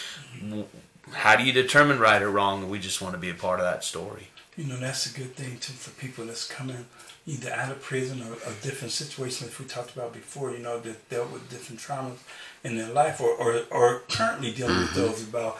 How 1.11 1.35
do 1.35 1.43
you 1.43 1.51
determine 1.51 1.99
right 1.99 2.21
or 2.21 2.29
wrong? 2.29 2.69
We 2.69 2.79
just 2.79 3.01
want 3.01 3.13
to 3.13 3.19
be 3.19 3.29
a 3.29 3.35
part 3.35 3.59
of 3.59 3.65
that 3.65 3.83
story. 3.83 4.29
You 4.55 4.65
know, 4.65 4.77
that's 4.77 5.07
a 5.07 5.17
good 5.17 5.35
thing 5.35 5.57
too 5.57 5.73
for 5.73 5.89
people 5.99 6.25
that's 6.25 6.47
coming 6.47 6.85
either 7.25 7.51
out 7.53 7.71
of 7.71 7.81
prison 7.81 8.21
or, 8.21 8.33
or 8.33 8.53
different 8.61 8.91
situations 8.91 9.49
that 9.49 9.59
we 9.59 9.65
talked 9.65 9.95
about 9.95 10.11
before, 10.13 10.51
you 10.51 10.59
know, 10.59 10.79
that 10.79 11.09
dealt 11.09 11.31
with 11.31 11.49
different 11.49 11.79
traumas 11.81 12.17
in 12.63 12.77
their 12.77 12.89
life 12.89 13.21
or, 13.21 13.29
or, 13.31 13.61
or 13.71 13.99
currently 14.09 14.51
dealing 14.51 14.77
with 14.79 14.93
those 14.93 15.23
about 15.23 15.57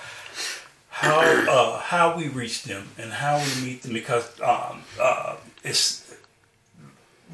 how 0.90 1.20
uh, 1.22 1.80
how 1.80 2.16
we 2.16 2.28
reach 2.28 2.64
them 2.64 2.88
and 3.00 3.12
how 3.12 3.38
we 3.38 3.66
meet 3.66 3.82
them 3.82 3.94
because 3.94 4.40
um, 4.42 4.84
uh, 5.02 5.36
it's 5.64 6.14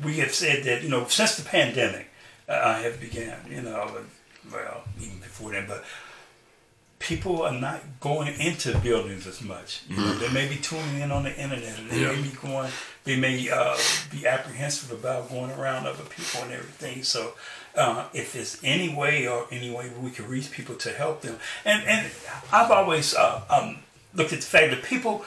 we 0.04 0.18
have 0.18 0.34
said 0.34 0.64
that, 0.64 0.82
you 0.84 0.90
know, 0.90 1.06
since 1.08 1.36
the 1.36 1.44
pandemic 1.44 2.08
uh, 2.48 2.82
have 2.82 3.02
began, 3.02 3.36
you 3.50 3.62
know, 3.62 3.98
well, 4.52 4.84
even 5.02 5.18
before 5.20 5.52
then, 5.52 5.66
but 5.68 5.84
people 7.00 7.42
are 7.42 7.52
not 7.54 7.82
going 8.00 8.34
into 8.40 8.78
buildings 8.80 9.28
as 9.28 9.42
much. 9.42 9.82
You 9.90 9.98
know, 9.98 10.14
they 10.16 10.30
may 10.32 10.48
be 10.48 10.56
tuning 10.56 11.02
in 11.02 11.12
on 11.12 11.24
the 11.24 11.36
internet, 11.36 11.78
and 11.80 11.90
they 11.90 12.02
Yeah. 12.02 12.14
may 12.14 12.22
be 12.22 12.30
going. 12.30 12.72
They 13.04 13.16
may 13.16 13.50
uh, 13.50 13.78
be 14.12 14.28
apprehensive 14.28 14.92
about 14.92 15.30
going 15.30 15.52
around 15.52 15.88
other 15.88 16.04
people 16.04 16.42
and 16.44 16.52
everything. 16.52 17.04
So, 17.04 17.34
uh, 17.76 18.08
if 18.14 18.34
there's 18.34 18.60
any 18.64 18.94
way 18.94 19.28
or 19.28 19.48
any 19.52 19.72
way 19.72 19.90
we 20.00 20.12
can 20.12 20.28
reach 20.28 20.52
people 20.52 20.76
to 20.76 20.92
help 20.92 21.22
them, 21.22 21.38
and 21.66 21.84
and 21.88 22.12
I've 22.52 22.72
always 22.72 23.16
uh, 23.16 23.42
um, 23.50 23.80
looked 24.14 24.34
at 24.34 24.40
the 24.40 24.46
fact 24.46 24.72
that 24.72 24.84
people 24.84 25.26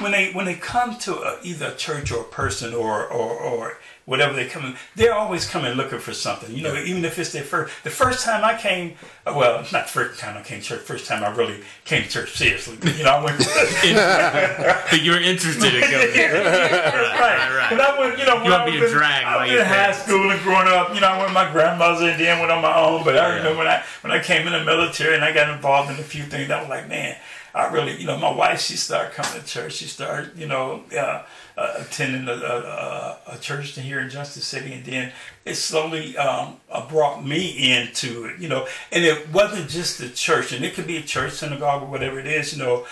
when 0.00 0.12
they 0.12 0.32
when 0.32 0.44
they 0.44 0.54
come 0.54 0.98
to 0.98 1.14
a, 1.14 1.38
either 1.42 1.66
a 1.66 1.74
church 1.74 2.10
or 2.10 2.22
a 2.22 2.24
person 2.24 2.74
or 2.74 3.06
or, 3.06 3.32
or 3.38 3.78
whatever 4.06 4.34
they 4.34 4.46
come 4.46 4.64
in, 4.66 4.76
they're 4.96 5.14
always 5.14 5.48
coming 5.48 5.72
looking 5.72 5.98
for 5.98 6.12
something. 6.12 6.54
You 6.54 6.62
know, 6.62 6.74
even 6.74 7.04
if 7.04 7.18
it's 7.18 7.32
their 7.32 7.42
first 7.42 7.72
the 7.84 7.90
first 7.90 8.24
time 8.24 8.44
I 8.44 8.56
came, 8.58 8.94
uh, 9.26 9.34
well, 9.36 9.58
not 9.72 9.86
the 9.86 9.92
first 9.92 10.20
time 10.20 10.36
I 10.36 10.42
came 10.42 10.60
to 10.60 10.66
church, 10.66 10.80
first 10.80 11.06
time 11.06 11.24
I 11.24 11.34
really 11.34 11.60
came 11.84 12.02
to 12.02 12.08
church 12.08 12.32
seriously. 12.36 12.76
But, 12.80 12.96
you 12.98 13.04
know, 13.04 13.10
I 13.10 13.24
went. 13.24 13.38
But 14.90 15.02
you're 15.02 15.20
interested 15.20 15.74
in 15.74 15.80
going. 15.80 15.92
right, 16.14 17.56
right. 17.56 17.66
But 17.70 17.80
I 17.80 17.98
went, 17.98 18.18
you 18.18 18.26
know, 18.26 18.36
when 18.36 18.50
won't 18.50 18.62
I 18.62 18.70
be 18.70 18.80
was 18.80 18.90
in, 18.90 18.96
dragged 18.96 19.26
I 19.26 19.42
was 19.42 19.50
in 19.52 19.58
high 19.66 19.74
parents. 19.74 20.02
school 20.02 20.30
and 20.30 20.40
growing 20.42 20.68
up, 20.68 20.94
you 20.94 21.00
know, 21.00 21.08
I 21.08 21.16
went 21.18 21.28
with 21.28 21.34
my 21.34 21.50
grandmother 21.50 22.10
and 22.10 22.20
then 22.20 22.38
went 22.40 22.52
on 22.52 22.62
my 22.62 22.76
own. 22.76 23.04
But 23.04 23.16
I 23.16 23.36
remember 23.36 23.58
when 23.58 23.66
I 23.66 23.82
when 24.02 24.12
I 24.12 24.22
came 24.22 24.46
in 24.46 24.52
the 24.52 24.64
military 24.64 25.14
and 25.14 25.24
I 25.24 25.32
got 25.32 25.48
involved 25.50 25.90
in 25.90 25.96
a 25.98 26.02
few 26.02 26.24
things, 26.24 26.50
I 26.50 26.60
was 26.60 26.68
like, 26.68 26.88
man, 26.88 27.16
I 27.54 27.68
really, 27.72 27.96
you 27.96 28.06
know, 28.06 28.18
my 28.18 28.32
wife, 28.32 28.60
she 28.60 28.76
started 28.76 29.12
coming 29.14 29.40
to 29.40 29.46
church. 29.46 29.74
She 29.74 29.86
started, 29.86 30.36
you 30.36 30.46
know, 30.46 30.82
uh, 30.96 31.22
uh, 31.56 31.74
attending 31.78 32.26
a, 32.28 32.32
a, 32.32 32.36
a, 32.36 33.18
a 33.34 33.38
church 33.38 33.76
here 33.78 33.93
in 34.00 34.10
Junction 34.10 34.42
City, 34.42 34.72
and 34.72 34.84
then 34.84 35.12
it 35.44 35.54
slowly 35.56 36.16
um, 36.16 36.56
uh, 36.70 36.86
brought 36.88 37.24
me 37.24 37.72
into 37.76 38.26
it, 38.26 38.38
you 38.40 38.48
know. 38.48 38.66
And 38.92 39.04
it 39.04 39.32
wasn't 39.32 39.68
just 39.70 39.98
the 39.98 40.08
church, 40.08 40.52
and 40.52 40.64
it 40.64 40.74
could 40.74 40.86
be 40.86 40.96
a 40.96 41.02
church, 41.02 41.32
synagogue, 41.32 41.82
or 41.82 41.86
whatever 41.86 42.18
it 42.20 42.26
is, 42.26 42.56
you 42.56 42.62
know. 42.62 42.86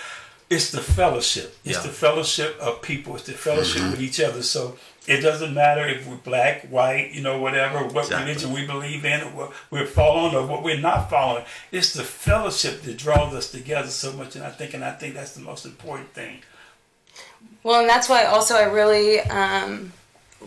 It's 0.49 0.69
the 0.71 0.81
fellowship. 0.81 1.57
It's 1.63 1.77
Yeah. 1.77 1.83
the 1.83 1.89
fellowship 1.89 2.57
of 2.59 2.81
people. 2.81 3.15
It's 3.15 3.25
the 3.25 3.31
fellowship 3.33 3.81
with 3.89 4.01
each 4.01 4.19
other. 4.19 4.43
So 4.43 4.77
it 5.07 5.21
doesn't 5.21 5.53
matter 5.53 5.87
if 5.87 6.05
we're 6.05 6.15
black, 6.17 6.67
white, 6.67 7.11
you 7.11 7.21
know, 7.21 7.39
whatever, 7.39 7.79
what 7.85 8.05
Exactly. 8.05 8.27
religion 8.27 8.53
we 8.53 8.65
believe 8.67 9.03
in, 9.03 9.21
or 9.21 9.29
what 9.31 9.51
we're 9.71 9.87
following, 9.87 10.35
or 10.35 10.45
what 10.45 10.61
we're 10.61 10.77
not 10.77 11.09
following. 11.09 11.45
It's 11.71 11.93
the 11.93 12.03
fellowship 12.03 12.83
that 12.83 12.97
draws 12.97 13.33
us 13.33 13.49
together 13.49 13.87
so 13.89 14.11
much, 14.13 14.35
and 14.35 14.45
I 14.45 14.51
think, 14.51 14.73
and 14.75 14.85
I 14.85 14.91
think 14.91 15.15
that's 15.15 15.31
the 15.31 15.41
most 15.41 15.65
important 15.65 16.13
thing. 16.13 16.43
Well, 17.63 17.79
and 17.79 17.89
that's 17.89 18.07
why 18.09 18.25
also 18.25 18.55
I 18.55 18.63
really, 18.63 19.21
um, 19.21 19.93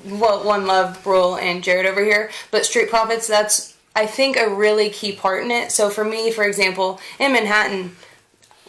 well, 0.04 0.44
one 0.44 0.66
love 0.66 1.02
Brule 1.02 1.36
and 1.36 1.62
Jared 1.62 1.86
over 1.86 2.04
here, 2.04 2.30
but 2.50 2.66
Street 2.66 2.90
Prophets, 2.90 3.26
that's, 3.26 3.76
I 3.94 4.06
think, 4.06 4.36
a 4.36 4.48
really 4.48 4.90
key 4.90 5.12
part 5.12 5.42
in 5.42 5.50
it. 5.50 5.72
So 5.72 5.90
for 5.90 6.04
me, 6.04 6.30
for 6.30 6.44
example, 6.44 7.00
in 7.18 7.32
Manhattan, 7.32 7.96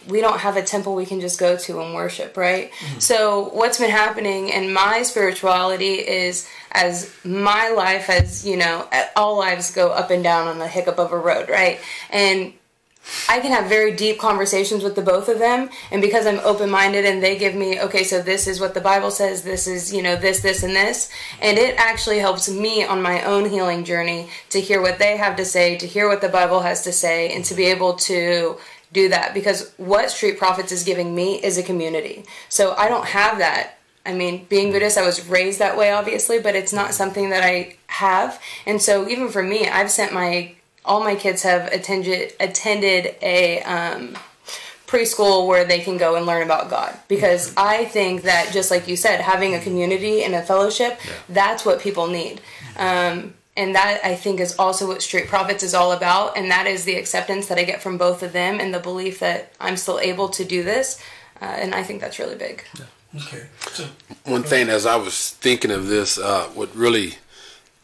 we 0.08 0.20
don't 0.20 0.38
have 0.40 0.56
a 0.56 0.62
temple 0.62 0.94
we 0.94 1.04
can 1.04 1.20
just 1.20 1.38
go 1.38 1.56
to 1.56 1.80
and 1.80 1.94
worship, 1.94 2.36
right? 2.36 2.72
Mm-hmm. 2.72 2.98
So 2.98 3.50
what's 3.50 3.78
been 3.78 3.90
happening 3.90 4.48
in 4.48 4.72
my 4.72 5.02
spirituality 5.02 5.94
is 5.94 6.48
as 6.72 7.14
my 7.24 7.68
life 7.70 8.08
as, 8.08 8.46
you 8.46 8.56
know, 8.56 8.88
all 9.16 9.36
lives 9.36 9.70
go 9.70 9.90
up 9.90 10.10
and 10.10 10.24
down 10.24 10.48
on 10.48 10.58
the 10.58 10.68
hiccup 10.68 10.98
of 10.98 11.12
a 11.12 11.18
road, 11.18 11.50
right? 11.50 11.78
And 12.10 12.54
I 13.28 13.40
can 13.40 13.52
have 13.52 13.68
very 13.68 13.94
deep 13.94 14.18
conversations 14.18 14.82
with 14.82 14.94
the 14.94 15.02
both 15.02 15.28
of 15.28 15.38
them, 15.38 15.70
and 15.90 16.02
because 16.02 16.26
I'm 16.26 16.40
open 16.40 16.68
minded 16.68 17.04
and 17.04 17.22
they 17.22 17.38
give 17.38 17.54
me, 17.54 17.80
okay, 17.80 18.04
so 18.04 18.20
this 18.20 18.46
is 18.46 18.60
what 18.60 18.74
the 18.74 18.80
Bible 18.80 19.10
says, 19.10 19.42
this 19.42 19.66
is, 19.66 19.92
you 19.92 20.02
know, 20.02 20.16
this, 20.16 20.40
this, 20.40 20.62
and 20.62 20.76
this, 20.76 21.10
and 21.40 21.58
it 21.58 21.74
actually 21.78 22.18
helps 22.18 22.50
me 22.50 22.84
on 22.84 23.00
my 23.00 23.22
own 23.22 23.48
healing 23.48 23.84
journey 23.84 24.28
to 24.50 24.60
hear 24.60 24.82
what 24.82 24.98
they 24.98 25.16
have 25.16 25.36
to 25.36 25.44
say, 25.44 25.76
to 25.78 25.86
hear 25.86 26.08
what 26.08 26.20
the 26.20 26.28
Bible 26.28 26.60
has 26.60 26.82
to 26.84 26.92
say, 26.92 27.34
and 27.34 27.44
to 27.46 27.54
be 27.54 27.64
able 27.64 27.94
to 27.94 28.58
do 28.92 29.08
that 29.08 29.34
because 29.34 29.72
what 29.76 30.10
Street 30.10 30.38
Prophets 30.38 30.72
is 30.72 30.82
giving 30.82 31.14
me 31.14 31.36
is 31.36 31.58
a 31.58 31.62
community. 31.62 32.24
So 32.48 32.74
I 32.74 32.88
don't 32.88 33.06
have 33.06 33.38
that. 33.38 33.74
I 34.06 34.14
mean, 34.14 34.46
being 34.48 34.72
Buddhist, 34.72 34.96
I 34.96 35.04
was 35.04 35.26
raised 35.28 35.58
that 35.58 35.76
way, 35.76 35.92
obviously, 35.92 36.40
but 36.40 36.54
it's 36.54 36.72
not 36.72 36.94
something 36.94 37.28
that 37.30 37.44
I 37.44 37.76
have. 37.88 38.40
And 38.64 38.80
so, 38.80 39.06
even 39.06 39.28
for 39.28 39.42
me, 39.42 39.68
I've 39.68 39.90
sent 39.90 40.14
my 40.14 40.54
all 40.88 41.00
my 41.00 41.14
kids 41.14 41.42
have 41.42 41.72
attended 41.72 42.32
attended 42.40 43.14
a 43.22 43.62
um, 43.62 44.16
preschool 44.86 45.46
where 45.46 45.64
they 45.64 45.80
can 45.80 45.98
go 45.98 46.16
and 46.16 46.26
learn 46.26 46.42
about 46.42 46.70
God. 46.70 46.98
Because 47.06 47.52
I 47.56 47.84
think 47.84 48.22
that 48.22 48.50
just 48.52 48.70
like 48.70 48.88
you 48.88 48.96
said, 48.96 49.20
having 49.20 49.54
a 49.54 49.60
community 49.60 50.24
and 50.24 50.34
a 50.34 50.42
fellowship, 50.42 50.98
that's 51.28 51.64
what 51.64 51.80
people 51.80 52.06
need. 52.08 52.40
Um, 52.76 53.34
and 53.56 53.74
that 53.74 54.00
I 54.04 54.14
think 54.14 54.40
is 54.40 54.56
also 54.56 54.86
what 54.86 55.02
Street 55.02 55.26
Prophets 55.26 55.62
is 55.62 55.74
all 55.74 55.92
about, 55.92 56.36
and 56.36 56.50
that 56.50 56.66
is 56.66 56.84
the 56.84 56.94
acceptance 56.94 57.48
that 57.48 57.58
I 57.58 57.64
get 57.64 57.82
from 57.82 57.98
both 57.98 58.22
of 58.22 58.32
them 58.32 58.60
and 58.60 58.72
the 58.72 58.78
belief 58.78 59.18
that 59.18 59.52
I'm 59.60 59.76
still 59.76 59.98
able 59.98 60.28
to 60.30 60.44
do 60.44 60.62
this, 60.62 61.02
uh, 61.42 61.44
and 61.44 61.74
I 61.74 61.82
think 61.82 62.00
that's 62.00 62.20
really 62.20 62.36
big. 62.36 62.64
Okay. 63.16 63.46
So, 63.72 63.86
One 64.24 64.44
thing, 64.44 64.68
as 64.68 64.86
I 64.86 64.94
was 64.94 65.30
thinking 65.30 65.72
of 65.72 65.88
this, 65.88 66.18
uh, 66.18 66.44
what 66.54 66.74
really 66.74 67.16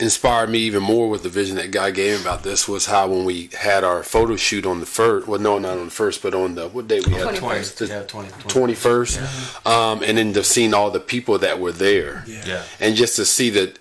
inspired 0.00 0.50
me 0.50 0.58
even 0.58 0.82
more 0.82 1.08
with 1.08 1.22
the 1.22 1.28
vision 1.28 1.56
that 1.56 1.70
God 1.70 1.94
gave 1.94 2.16
me 2.16 2.22
about 2.22 2.42
this 2.42 2.66
was 2.66 2.86
how 2.86 3.08
when 3.08 3.24
we 3.24 3.48
had 3.56 3.84
our 3.84 4.02
photo 4.02 4.34
shoot 4.36 4.66
on 4.66 4.80
the 4.80 4.86
first, 4.86 5.28
well, 5.28 5.40
no, 5.40 5.58
not 5.58 5.78
on 5.78 5.84
the 5.84 5.90
first, 5.90 6.22
but 6.22 6.34
on 6.34 6.56
the 6.56 6.68
what 6.68 6.88
day 6.88 7.00
we 7.06 7.12
had 7.12 7.28
21st. 7.28 7.76
the 7.76 7.86
Yeah, 7.86 8.02
20, 8.02 8.28
twenty 8.48 8.74
first, 8.74 9.20
um, 9.66 10.02
and 10.02 10.18
then 10.18 10.32
to 10.32 10.42
seeing 10.42 10.74
all 10.74 10.90
the 10.90 11.00
people 11.00 11.38
that 11.38 11.60
were 11.60 11.72
there, 11.72 12.24
yeah. 12.26 12.42
Yeah. 12.46 12.62
and 12.80 12.96
just 12.96 13.16
to 13.16 13.24
see 13.24 13.50
that 13.50 13.78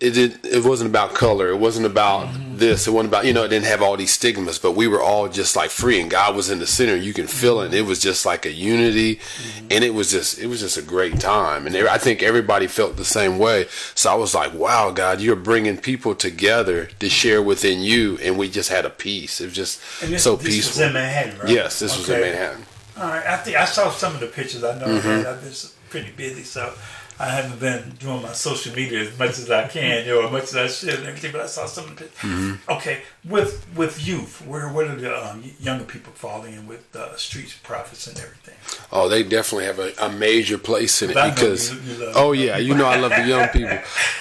it 0.00 0.10
did, 0.10 0.44
it 0.44 0.64
wasn't 0.64 0.90
about 0.90 1.14
color, 1.14 1.48
it 1.48 1.58
wasn't 1.58 1.86
about 1.86 2.26
mm-hmm. 2.26 2.56
this, 2.56 2.86
it 2.86 2.90
wasn't 2.92 3.10
about 3.10 3.26
you 3.26 3.32
know, 3.32 3.44
it 3.44 3.48
didn't 3.48 3.66
have 3.66 3.82
all 3.82 3.96
these 3.96 4.12
stigmas, 4.12 4.58
but 4.58 4.72
we 4.72 4.86
were 4.86 5.00
all 5.00 5.28
just 5.28 5.56
like 5.56 5.70
free, 5.70 6.00
and 6.00 6.10
God 6.10 6.36
was 6.36 6.50
in 6.50 6.58
the 6.58 6.66
center. 6.66 6.96
You 6.96 7.12
can 7.12 7.26
feel 7.26 7.60
it. 7.60 7.66
And 7.66 7.74
it 7.74 7.82
was 7.82 8.00
just 8.00 8.24
like 8.24 8.46
a 8.46 8.52
unity, 8.52 9.16
mm-hmm. 9.16 9.66
and 9.70 9.84
it 9.84 9.94
was 9.94 10.10
just 10.10 10.38
it 10.38 10.46
was 10.46 10.60
just 10.60 10.76
a 10.76 10.82
great 10.82 11.18
time, 11.20 11.66
and 11.66 11.76
I 11.76 11.98
think 11.98 12.22
everybody 12.22 12.66
felt 12.66 12.96
the 12.96 13.04
same 13.04 13.38
way. 13.38 13.66
So 13.94 14.10
I 14.10 14.14
was 14.14 14.34
like, 14.34 14.54
wow, 14.54 14.90
God, 14.90 15.20
you're 15.20 15.36
bringing 15.36 15.76
people 15.78 16.14
together 16.14 16.86
to 17.00 17.08
share 17.08 17.42
within 17.42 17.80
you, 17.80 18.18
and 18.22 18.38
we 18.38 18.48
just 18.48 18.70
had 18.70 18.84
a 18.84 18.90
peace. 18.90 19.40
It 19.40 19.46
was 19.46 19.54
just 19.54 20.00
this, 20.00 20.22
so 20.22 20.36
this 20.36 20.46
peaceful. 20.46 20.80
was 20.82 20.88
in 20.88 20.92
Manhattan, 20.92 21.38
right? 21.40 21.48
Yes, 21.48 21.78
this 21.80 21.96
was 21.96 22.08
in 22.08 22.14
Okay. 22.16 22.30
Manhattan. 22.30 22.64
All 22.96 23.08
right. 23.08 23.26
I 23.26 23.36
think 23.38 23.56
I 23.56 23.64
saw 23.64 23.90
some 23.90 24.14
of 24.14 24.20
the 24.20 24.28
pictures. 24.28 24.62
I 24.62 24.78
know 24.78 24.86
Mm-hmm. 24.86 25.26
I've 25.26 25.42
been 25.42 25.52
pretty 25.90 26.12
busy, 26.16 26.44
so 26.44 26.72
I 27.18 27.26
haven't 27.26 27.60
been 27.60 27.90
doing 28.00 28.22
my 28.22 28.32
social 28.32 28.74
media 28.74 29.00
as 29.02 29.18
much 29.18 29.38
as 29.38 29.50
I 29.50 29.68
can, 29.68 30.04
you 30.04 30.14
know, 30.14 30.26
as 30.26 30.32
much 30.32 30.42
as 30.44 30.56
I 30.56 30.66
should 30.66 30.98
and 30.98 31.06
everything. 31.06 31.30
But 31.32 31.42
I 31.42 31.46
saw 31.46 31.66
some 31.66 31.84
of 31.84 31.90
the 31.90 31.96
pictures. 32.04 32.30
Mm-hmm. 32.30 32.70
Okay, 32.72 33.02
with 33.24 33.64
with 33.76 34.04
youth, 34.06 34.44
where 34.46 34.68
where 34.68 34.88
do 34.88 35.00
the 35.00 35.30
um, 35.30 35.44
younger 35.60 35.84
people 35.84 36.12
falling 36.14 36.54
in 36.54 36.66
with 36.66 36.94
uh, 36.96 37.14
street 37.16 37.56
prophets 37.62 38.06
and 38.08 38.18
everything? 38.18 38.54
Oh, 38.90 39.08
they 39.08 39.22
definitely 39.22 39.66
have 39.66 39.78
a, 39.78 39.92
a 40.00 40.10
major 40.10 40.58
place 40.58 41.02
in 41.02 41.10
it 41.10 41.14
because. 41.34 41.72
you- 41.72 41.78
you 42.04 42.12
oh 42.14 42.32
yeah, 42.32 42.56
you 42.58 42.74
know 42.74 42.86
I 42.86 42.96
love 42.96 43.10
the 43.12 43.26
young 43.28 43.48
people, 43.48 43.78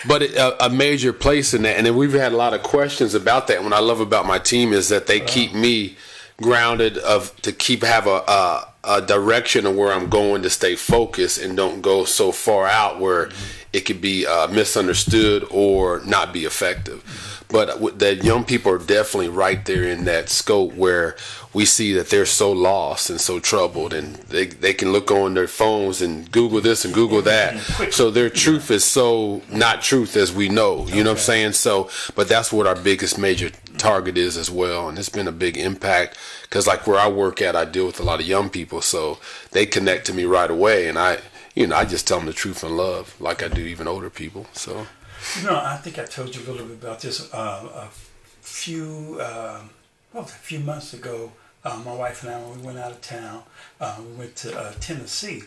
but 0.08 0.22
it, 0.22 0.36
a, 0.36 0.66
a 0.66 0.70
major 0.70 1.14
place 1.14 1.54
in 1.54 1.64
that, 1.64 1.78
and 1.78 1.86
then 1.86 1.96
we've 1.96 2.14
had 2.14 2.32
a 2.32 2.38
lot 2.38 2.54
of 2.54 2.62
questions 2.64 3.14
about 3.16 3.48
that. 3.48 3.64
What 3.64 3.74
I 3.74 3.80
love 3.80 4.00
about 4.02 4.26
my 4.28 4.38
team 4.40 4.72
is 4.74 4.90
that 4.90 5.08
they 5.08 5.20
keep 5.20 5.54
me 5.54 5.96
grounded 6.42 6.98
of 6.98 7.36
to 7.42 7.52
keep 7.52 7.84
have 7.84 8.06
a, 8.08 8.24
a 8.28 8.73
a 8.84 9.02
direction 9.02 9.66
of 9.66 9.76
where 9.76 9.94
I'm 9.94 10.10
going 10.10 10.42
to 10.42 10.50
stay 10.50 10.76
focused 10.76 11.42
and 11.42 11.56
don't 11.56 11.82
go 11.82 12.04
so 12.04 12.32
far 12.32 12.68
out 12.68 13.00
where 13.00 13.30
it 13.72 13.82
could 13.82 14.02
be 14.02 14.26
uh, 14.28 14.48
misunderstood 14.48 15.46
or 15.50 16.02
not 16.06 16.34
be 16.34 16.46
effective. 16.46 17.33
But 17.54 18.00
that 18.00 18.24
young 18.24 18.46
people 18.46 18.72
are 18.72 18.80
definitely 18.80 19.30
right 19.30 19.64
there 19.64 19.84
in 19.84 20.06
that 20.06 20.30
scope 20.30 20.74
where 20.74 21.16
we 21.54 21.66
see 21.66 21.94
that 21.94 22.10
they're 22.10 22.26
so 22.26 22.52
lost 22.52 23.12
and 23.12 23.22
so 23.22 23.40
troubled, 23.40 23.94
and 23.94 24.16
they 24.16 24.48
they 24.48 24.74
can 24.74 24.92
look 24.92 25.12
on 25.12 25.36
their 25.36 25.48
phones 25.48 26.02
and 26.02 26.32
Google 26.32 26.62
this 26.62 26.84
and 26.84 26.96
Google 26.96 27.22
that. 27.22 27.54
So 27.94 28.10
their 28.10 28.32
truth 28.32 28.72
is 28.72 28.84
so 28.84 29.44
not 29.52 29.84
truth 29.84 30.18
as 30.18 30.34
we 30.34 30.50
know. 30.50 30.88
You 30.88 31.04
know 31.04 31.12
what 31.12 31.20
I'm 31.20 31.24
saying? 31.24 31.52
So, 31.52 31.92
but 32.16 32.28
that's 32.28 32.52
what 32.52 32.66
our 32.66 32.76
biggest 32.76 33.20
major 33.20 33.52
target 33.78 34.18
is 34.18 34.36
as 34.36 34.50
well, 34.50 34.90
and 34.90 34.98
it's 34.98 35.10
been 35.10 35.28
a 35.28 35.32
big 35.32 35.56
impact 35.56 36.18
because 36.42 36.66
like 36.66 36.88
where 36.88 37.00
I 37.00 37.08
work 37.08 37.40
at, 37.40 37.56
I 37.56 37.66
deal 37.66 37.86
with 37.86 38.00
a 38.00 38.04
lot 38.04 38.20
of 38.20 38.26
young 38.26 38.50
people, 38.50 38.82
so 38.82 39.20
they 39.52 39.68
connect 39.68 40.08
to 40.08 40.14
me 40.14 40.26
right 40.26 40.50
away, 40.50 40.88
and 40.88 40.98
I. 40.98 41.20
You 41.56 41.68
know, 41.68 41.76
I 41.76 41.86
just 41.86 42.08
tell 42.08 42.18
them 42.18 42.26
the 42.26 42.34
truth 42.34 42.64
and 42.64 42.76
love, 42.76 43.14
like 43.22 43.44
I 43.44 43.48
do 43.48 43.62
even 43.62 43.88
older 43.88 44.10
people. 44.10 44.48
So, 44.54 44.88
You 45.38 45.44
know, 45.44 45.56
I 45.56 45.78
think 45.78 45.98
I 46.00 46.06
told 46.06 46.36
you 46.36 46.42
a 46.42 46.48
little 46.52 46.68
bit 46.68 46.84
about 46.84 47.00
this 47.00 47.34
uh, 47.34 47.68
a 47.76 47.88
few, 48.42 49.20
um 49.22 49.70
well, 50.14 50.24
a 50.24 50.28
few 50.28 50.60
months 50.60 50.94
ago. 50.94 51.32
Uh, 51.66 51.82
my 51.86 51.94
wife 51.94 52.24
and 52.24 52.32
I, 52.34 52.40
when 52.42 52.60
we 52.60 52.66
went 52.68 52.78
out 52.78 52.92
of 52.92 53.02
town, 53.02 53.42
uh, 53.80 53.98
we 54.06 54.14
went 54.20 54.36
to 54.38 54.56
uh, 54.56 54.74
Tennessee, 54.82 55.44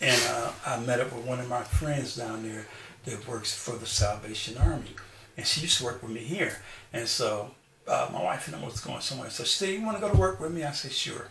and 0.00 0.20
uh, 0.28 0.50
I 0.66 0.80
met 0.80 1.00
up 1.00 1.12
with 1.12 1.24
one 1.24 1.38
of 1.38 1.48
my 1.48 1.62
friends 1.62 2.16
down 2.16 2.42
there 2.42 2.66
that 3.04 3.26
works 3.28 3.54
for 3.54 3.76
the 3.76 3.86
Salvation 3.86 4.58
Army, 4.58 4.94
and 5.36 5.46
she 5.46 5.60
used 5.62 5.78
to 5.78 5.84
work 5.84 6.02
with 6.02 6.10
me 6.10 6.20
here. 6.20 6.56
And 6.92 7.06
so 7.06 7.52
uh, 7.86 8.08
my 8.12 8.22
wife 8.22 8.48
and 8.48 8.56
I 8.56 8.64
was 8.64 8.80
going 8.80 9.00
somewhere. 9.00 9.30
So 9.30 9.44
she 9.44 9.56
said, 9.58 9.68
"You 9.70 9.82
want 9.86 9.96
to 9.96 10.00
go 10.00 10.10
to 10.12 10.18
work 10.18 10.40
with 10.40 10.52
me?" 10.52 10.64
I 10.64 10.72
said, 10.72 10.92
"Sure." 10.92 11.28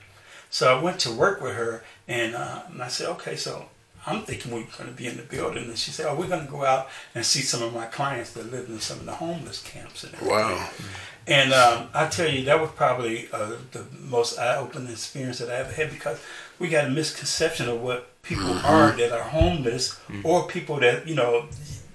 So 0.49 0.75
I 0.75 0.81
went 0.81 0.99
to 1.01 1.11
work 1.11 1.41
with 1.41 1.55
her, 1.55 1.83
and, 2.07 2.33
uh, 2.33 2.63
and 2.71 2.81
I 2.81 2.87
said, 2.87 3.09
"Okay, 3.09 3.35
so." 3.35 3.67
I'm 4.09 4.21
thinking 4.23 4.51
we're 4.51 4.63
going 4.77 4.89
to 4.89 4.95
be 4.95 5.07
in 5.07 5.17
the 5.17 5.23
building. 5.23 5.65
And 5.65 5.77
she 5.77 5.91
said, 5.91 6.07
oh, 6.09 6.15
we're 6.15 6.27
going 6.27 6.45
to 6.45 6.51
go 6.51 6.65
out 6.65 6.87
and 7.15 7.25
see 7.25 7.41
some 7.41 7.61
of 7.61 7.73
my 7.73 7.85
clients 7.85 8.31
that 8.33 8.51
live 8.51 8.67
in 8.69 8.79
some 8.79 8.99
of 8.99 9.05
the 9.05 9.13
homeless 9.13 9.61
camps. 9.61 10.03
And 10.03 10.13
everything. 10.15 10.37
Wow. 10.37 10.69
And 11.27 11.53
um, 11.53 11.89
I 11.93 12.07
tell 12.07 12.29
you, 12.29 12.43
that 12.45 12.59
was 12.59 12.71
probably 12.71 13.27
uh, 13.31 13.51
the 13.71 13.85
most 13.99 14.39
eye-opening 14.39 14.91
experience 14.91 15.37
that 15.39 15.49
I 15.49 15.57
ever 15.57 15.71
had 15.71 15.91
because 15.91 16.19
we 16.57 16.69
got 16.69 16.85
a 16.85 16.89
misconception 16.89 17.69
of 17.69 17.81
what 17.81 18.07
people 18.23 18.43
Mm-hmm. 18.45 18.65
are 18.65 18.91
that 18.97 19.11
are 19.11 19.23
homeless 19.23 19.97
or 20.23 20.45
people 20.47 20.75
that 20.81 21.07
you 21.07 21.15
know 21.15 21.47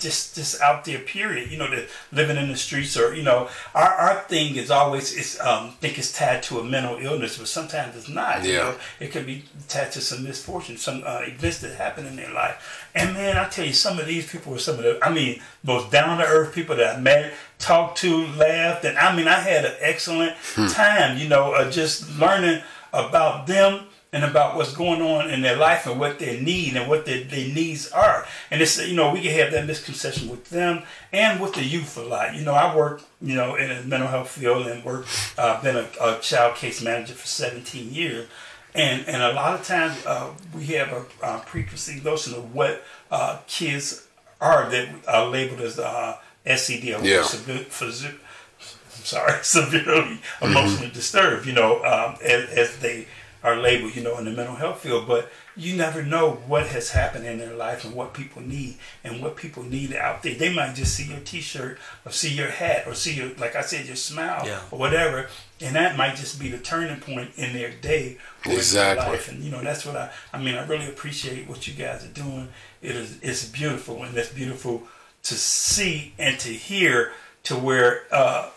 just 0.04 0.34
just 0.37 0.61
out 0.61 0.84
there. 0.84 1.00
Period. 1.00 1.50
You 1.50 1.58
know, 1.58 1.68
that 1.75 1.88
living 2.12 2.37
in 2.37 2.49
the 2.49 2.56
streets 2.56 2.96
or 2.96 3.14
you 3.18 3.23
know, 3.25 3.49
our 3.75 3.92
our 4.04 4.14
thing 4.32 4.54
is 4.62 4.70
always 4.70 5.06
it's 5.16 5.40
um 5.40 5.73
think 5.80 5.99
it's 5.99 6.12
tied 6.12 6.42
to 6.44 6.61
a 6.61 6.64
mental 6.64 6.96
illness, 6.99 7.38
but 7.38 7.49
sometimes 7.49 7.96
it's 7.96 8.08
not. 8.08 8.44
You 8.44 8.52
Yeah. 8.52 8.58
know, 8.64 8.75
it 9.00 9.08
could 9.12 9.26
be 9.26 9.44
tied 9.68 9.90
to 9.92 10.00
some 10.00 10.23
misfortune, 10.23 10.76
some 10.76 11.02
uh, 11.04 11.23
events 11.32 11.58
that 11.62 11.75
happen 11.84 12.06
in 12.06 12.14
their 12.16 12.30
life. 12.32 12.56
And 12.94 13.14
man, 13.14 13.37
I 13.37 13.49
tell 13.49 13.66
you, 13.66 13.73
some 13.73 13.99
of 13.99 14.06
these 14.06 14.30
people 14.30 14.52
were 14.52 14.58
some 14.68 14.76
of 14.78 14.84
the, 14.84 14.99
I 15.02 15.11
mean, 15.11 15.40
most 15.64 15.90
down 15.90 16.18
to 16.18 16.25
earth 16.25 16.54
people 16.54 16.76
that 16.76 16.96
I 16.96 17.00
met, 17.00 17.32
talked 17.58 17.99
to, 18.04 18.26
laughed, 18.44 18.84
and 18.84 18.96
I 18.99 19.16
mean, 19.16 19.26
I 19.26 19.40
had 19.40 19.64
an 19.64 19.75
excellent 19.80 20.34
time. 20.70 21.18
You 21.18 21.28
know, 21.28 21.52
uh, 21.54 21.70
just 21.70 21.96
learning 22.20 22.62
about 22.92 23.46
them 23.49 23.87
and 24.14 24.25
about 24.25 24.54
what's 24.56 24.73
going 24.75 25.02
on 25.02 25.28
in 25.28 25.42
their 25.42 25.56
life 25.56 25.87
and 25.87 25.99
what 25.99 26.18
they 26.18 26.40
need 26.40 26.76
and 26.76 26.88
what 26.88 27.04
their, 27.04 27.25
their 27.25 27.49
needs 27.52 27.90
are. 27.90 28.25
And 28.50 28.62
it's 28.62 28.75
you 28.90 28.94
know 28.97 29.12
we 29.12 29.21
can 29.23 29.33
have 29.40 29.50
that 29.52 29.66
misconception 29.66 30.28
with 30.28 30.49
them 30.50 30.85
and 31.12 31.40
with 31.40 31.52
the 31.54 31.64
youth 31.64 31.97
a 31.99 32.02
lot. 32.02 32.35
You 32.37 32.44
know, 32.47 32.54
I 32.54 32.75
work 32.75 33.02
you 33.21 33.35
know 33.35 33.56
in 33.56 33.71
a 33.71 33.83
mental 33.83 34.09
health 34.09 34.30
field 34.30 34.66
and 34.68 34.85
work 34.85 35.04
uh, 35.37 35.61
been 35.62 35.76
a, 35.76 35.87
a 36.00 36.18
child 36.21 36.56
case 36.56 36.80
manager 36.83 37.14
for 37.14 37.26
17 37.26 37.92
years. 37.92 38.28
And, 38.76 39.06
and 39.06 39.23
a 39.23 39.33
lot 39.33 39.54
of 39.59 39.64
times 39.64 39.94
uh, 40.04 40.30
we 40.52 40.64
have 40.78 40.88
a, 40.92 41.04
uh 41.25 41.38
preconceived 41.44 42.04
notion 42.04 42.35
of 42.35 42.52
what 42.54 42.83
uh, 43.11 43.38
kids 43.47 44.06
are 44.40 44.68
that 44.71 44.88
are 45.06 45.26
labeled 45.30 45.61
as 45.61 45.78
uh, 45.78 46.16
SED 46.44 46.85
or 46.94 47.04
Yeah. 47.04 47.23
phys- 47.23 48.04
I'm 48.06 49.04
sorry, 49.04 49.38
severely 49.42 50.18
emotionally 50.42 50.90
disturbed, 50.90 51.47
you 51.47 51.52
know, 51.52 51.85
um, 51.85 52.16
as, 52.25 52.50
as 52.50 52.76
they 52.78 53.06
are 53.45 53.57
labeled, 53.61 53.95
you 53.95 54.03
know, 54.03 54.19
in 54.19 54.25
the 54.25 54.31
mental 54.33 54.57
health 54.57 54.81
field. 54.81 55.07
But 55.07 55.31
you 55.55 55.77
never 55.77 56.03
know 56.03 56.33
what 56.49 56.67
has 56.69 56.91
happened 56.91 57.27
in 57.27 57.39
their 57.39 57.55
life 57.55 57.85
and 57.85 57.95
what 57.95 58.15
people 58.15 58.43
need 58.43 58.79
and 59.05 59.23
what 59.23 59.37
people 59.37 59.63
need 59.63 59.95
out 59.95 60.23
there. 60.25 60.35
They 60.35 60.53
might 60.53 60.75
just 60.75 60.95
see 60.97 61.05
your 61.05 61.21
T-shirt 61.21 61.79
or 62.07 62.11
see 62.11 62.31
your 62.35 62.49
hat 62.49 62.85
or 62.89 62.95
see 62.95 63.13
your, 63.15 63.29
like 63.37 63.55
I 63.55 63.61
said, 63.61 63.87
your 63.87 63.97
smile 63.97 64.43
Yeah. 64.47 64.61
or 64.73 64.79
whatever, 64.79 65.29
and 65.61 65.77
that 65.77 65.97
might 65.97 66.17
just 66.17 66.41
be 66.41 66.49
the 66.49 66.59
turning 66.59 67.01
point 67.01 67.33
in 67.37 67.53
their 67.53 67.71
day 67.71 68.17
or 68.47 68.53
in 68.53 68.59
their 68.73 68.97
life. 68.97 69.29
And 69.31 69.45
you 69.45 69.51
know, 69.53 69.63
that's 69.63 69.85
what 69.87 69.97
I, 69.97 70.11
I 70.33 70.39
mean, 70.43 70.55
I 70.57 70.67
really 70.67 70.89
appreciate 70.89 71.47
what 71.49 71.69
you 71.69 71.75
guys 71.75 72.03
are 72.05 72.09
doing. 72.09 72.49
It 72.83 72.97
is, 72.97 73.19
it's 73.23 73.45
beautiful, 73.47 74.03
and 74.03 74.17
it's 74.17 74.33
beautiful 74.33 74.83
to 75.25 75.35
see 75.35 76.15
and 76.19 76.39
to 76.41 76.49
hear 76.49 77.13
to 77.45 77.55
where 77.57 78.05
uh, 78.11 78.49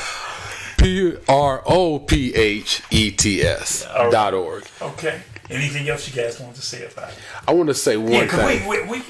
P 0.79 1.17
R 1.29 1.63
O 1.67 1.99
P 1.99 2.35
H 2.35 2.83
E 2.91 3.11
T 3.11 3.43
S 3.43 3.83
dot 4.11 4.33
org. 4.35 4.65
Okay. 4.81 5.21
Anything 5.51 5.89
else 5.89 6.07
you 6.09 6.15
guys 6.23 6.39
want 6.41 6.55
to 6.57 6.63
say 6.63 6.85
about 6.87 7.09
it? 7.11 7.19
I 7.47 7.53
want 7.55 7.69
to 7.69 7.75
say 7.75 7.97
one 7.97 8.13
Yeah, 8.13 8.27
thing. 8.27 8.69
we, 8.69 8.83
we, 8.83 9.01
we, 9.01 9.03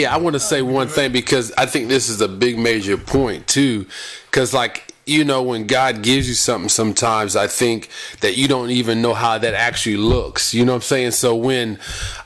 Yeah, 0.00 0.14
I 0.14 0.18
want 0.18 0.34
to 0.34 0.40
say 0.40 0.62
one 0.62 0.86
thing 0.88 1.10
because 1.12 1.52
I 1.58 1.66
think 1.66 1.88
this 1.88 2.08
is 2.08 2.20
a 2.20 2.28
big 2.28 2.56
major 2.58 2.96
point 2.96 3.48
too. 3.48 3.86
Because, 4.30 4.54
like, 4.54 4.91
you 5.06 5.24
know, 5.24 5.42
when 5.42 5.66
God 5.66 6.02
gives 6.02 6.28
you 6.28 6.34
something, 6.34 6.68
sometimes 6.68 7.34
I 7.34 7.46
think 7.46 7.88
that 8.20 8.36
you 8.36 8.48
don't 8.48 8.70
even 8.70 9.02
know 9.02 9.14
how 9.14 9.38
that 9.38 9.54
actually 9.54 9.96
looks. 9.96 10.54
You 10.54 10.64
know 10.64 10.72
what 10.72 10.76
I'm 10.76 10.82
saying? 10.82 11.10
So, 11.12 11.34
when 11.34 11.78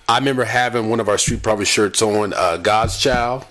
I 0.08 0.18
remember 0.18 0.44
having 0.44 0.90
one 0.90 1.00
of 1.00 1.08
our 1.08 1.18
Street 1.18 1.42
Prophet 1.42 1.66
shirts 1.66 2.02
on, 2.02 2.32
uh, 2.34 2.58
God's 2.58 2.98
Child, 2.98 3.46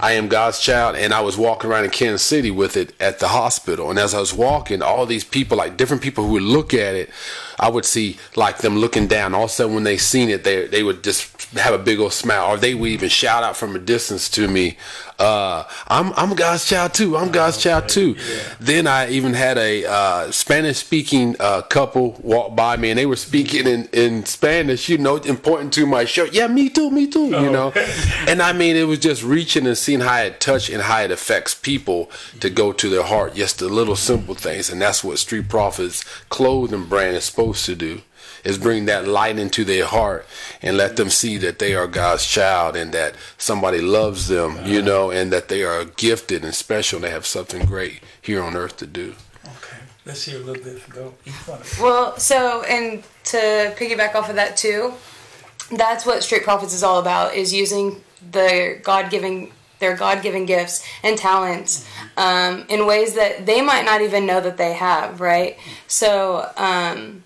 I 0.00 0.12
am 0.12 0.28
God's 0.28 0.60
child, 0.60 0.96
and 0.96 1.12
I 1.12 1.20
was 1.20 1.36
walking 1.36 1.70
around 1.70 1.84
in 1.84 1.90
Kansas 1.90 2.22
City 2.22 2.50
with 2.50 2.76
it 2.76 2.94
at 3.00 3.18
the 3.18 3.28
hospital. 3.28 3.90
And 3.90 3.98
as 3.98 4.14
I 4.14 4.20
was 4.20 4.32
walking, 4.32 4.82
all 4.82 5.06
these 5.06 5.24
people, 5.24 5.58
like 5.58 5.76
different 5.76 6.02
people 6.02 6.24
who 6.24 6.32
would 6.32 6.42
look 6.42 6.72
at 6.72 6.94
it, 6.94 7.10
I 7.58 7.68
would 7.68 7.84
see 7.84 8.18
like 8.36 8.58
them 8.58 8.78
looking 8.78 9.08
down. 9.08 9.34
All 9.34 9.44
of 9.44 9.50
a 9.50 9.52
sudden, 9.52 9.74
when 9.74 9.84
they 9.84 9.96
seen 9.96 10.30
it, 10.30 10.44
they 10.44 10.66
they 10.66 10.82
would 10.82 11.04
just 11.04 11.37
have 11.54 11.74
a 11.74 11.78
big 11.78 11.98
old 11.98 12.12
smile, 12.12 12.52
or 12.52 12.56
they 12.56 12.74
would 12.74 12.90
even 12.90 13.08
shout 13.08 13.42
out 13.42 13.56
from 13.56 13.74
a 13.74 13.78
distance 13.78 14.28
to 14.30 14.48
me, 14.48 14.76
uh, 15.18 15.64
"I'm 15.88 16.12
I'm 16.16 16.34
God's 16.34 16.66
child 16.66 16.94
too. 16.94 17.16
I'm 17.16 17.30
God's 17.30 17.56
child 17.58 17.88
too." 17.88 18.16
Then 18.60 18.86
I 18.86 19.08
even 19.10 19.34
had 19.34 19.56
a 19.56 19.84
uh, 19.86 20.30
Spanish 20.30 20.78
speaking 20.78 21.36
uh, 21.40 21.62
couple 21.62 22.18
walk 22.22 22.54
by 22.54 22.76
me, 22.76 22.90
and 22.90 22.98
they 22.98 23.06
were 23.06 23.16
speaking 23.16 23.66
in 23.66 23.88
in 23.92 24.26
Spanish, 24.26 24.88
you 24.88 24.98
know, 24.98 25.16
important 25.16 25.72
to 25.74 25.86
my 25.86 26.04
shirt. 26.04 26.34
Yeah, 26.34 26.48
me 26.48 26.68
too, 26.68 26.90
me 26.90 27.06
too. 27.06 27.28
You 27.28 27.50
know, 27.50 27.72
and 28.28 28.42
I 28.42 28.52
mean, 28.52 28.76
it 28.76 28.84
was 28.84 28.98
just 28.98 29.22
reaching 29.22 29.66
and 29.66 29.78
seeing 29.78 30.00
how 30.00 30.18
it 30.18 30.40
touch 30.40 30.68
and 30.68 30.82
how 30.82 31.00
it 31.00 31.10
affects 31.10 31.54
people 31.54 32.10
to 32.40 32.50
go 32.50 32.72
to 32.72 32.88
their 32.88 33.04
heart. 33.04 33.34
Just 33.34 33.58
the 33.58 33.68
little 33.68 33.96
simple 33.96 34.34
things, 34.34 34.70
and 34.70 34.80
that's 34.82 35.02
what 35.02 35.18
Street 35.18 35.48
Prophets 35.48 36.04
clothing 36.28 36.84
brand 36.84 37.16
is 37.16 37.24
supposed 37.24 37.64
to 37.66 37.74
do. 37.74 38.02
Is 38.44 38.58
bring 38.58 38.86
that 38.86 39.06
light 39.06 39.38
into 39.38 39.64
their 39.64 39.86
heart 39.86 40.26
and 40.62 40.76
let 40.76 40.96
them 40.96 41.10
see 41.10 41.36
that 41.38 41.58
they 41.58 41.74
are 41.74 41.86
God's 41.86 42.26
child 42.26 42.76
and 42.76 42.92
that 42.92 43.14
somebody 43.36 43.80
loves 43.80 44.28
them, 44.28 44.58
you 44.64 44.82
know, 44.82 45.10
and 45.10 45.32
that 45.32 45.48
they 45.48 45.62
are 45.64 45.84
gifted 45.84 46.44
and 46.44 46.54
special. 46.54 46.96
And 46.98 47.04
they 47.04 47.10
have 47.10 47.26
something 47.26 47.66
great 47.66 48.00
here 48.20 48.42
on 48.42 48.56
earth 48.56 48.76
to 48.78 48.86
do. 48.86 49.14
okay. 49.44 49.78
Let's 50.04 50.24
hear 50.24 50.40
a 50.40 50.44
little 50.44 50.62
bit. 50.62 50.88
Go. 50.88 51.14
Each 51.26 51.34
one. 51.46 51.60
Well, 51.80 52.18
so 52.18 52.62
and 52.62 53.02
to 53.24 53.74
piggyback 53.76 54.14
off 54.14 54.30
of 54.30 54.36
that 54.36 54.56
too, 54.56 54.94
that's 55.70 56.06
what 56.06 56.22
Street 56.22 56.44
Prophets 56.44 56.72
is 56.72 56.82
all 56.82 56.98
about: 56.98 57.34
is 57.34 57.52
using 57.52 58.02
the 58.30 58.80
God 58.82 59.10
giving 59.10 59.52
their 59.78 59.96
God 59.96 60.22
given 60.22 60.44
gifts 60.44 60.84
and 61.02 61.16
talents 61.16 61.88
um, 62.16 62.64
in 62.68 62.86
ways 62.86 63.14
that 63.14 63.46
they 63.46 63.60
might 63.60 63.84
not 63.84 64.00
even 64.00 64.26
know 64.26 64.40
that 64.40 64.56
they 64.56 64.72
have. 64.72 65.20
Right. 65.20 65.58
So 65.86 66.50
um, 66.56 67.22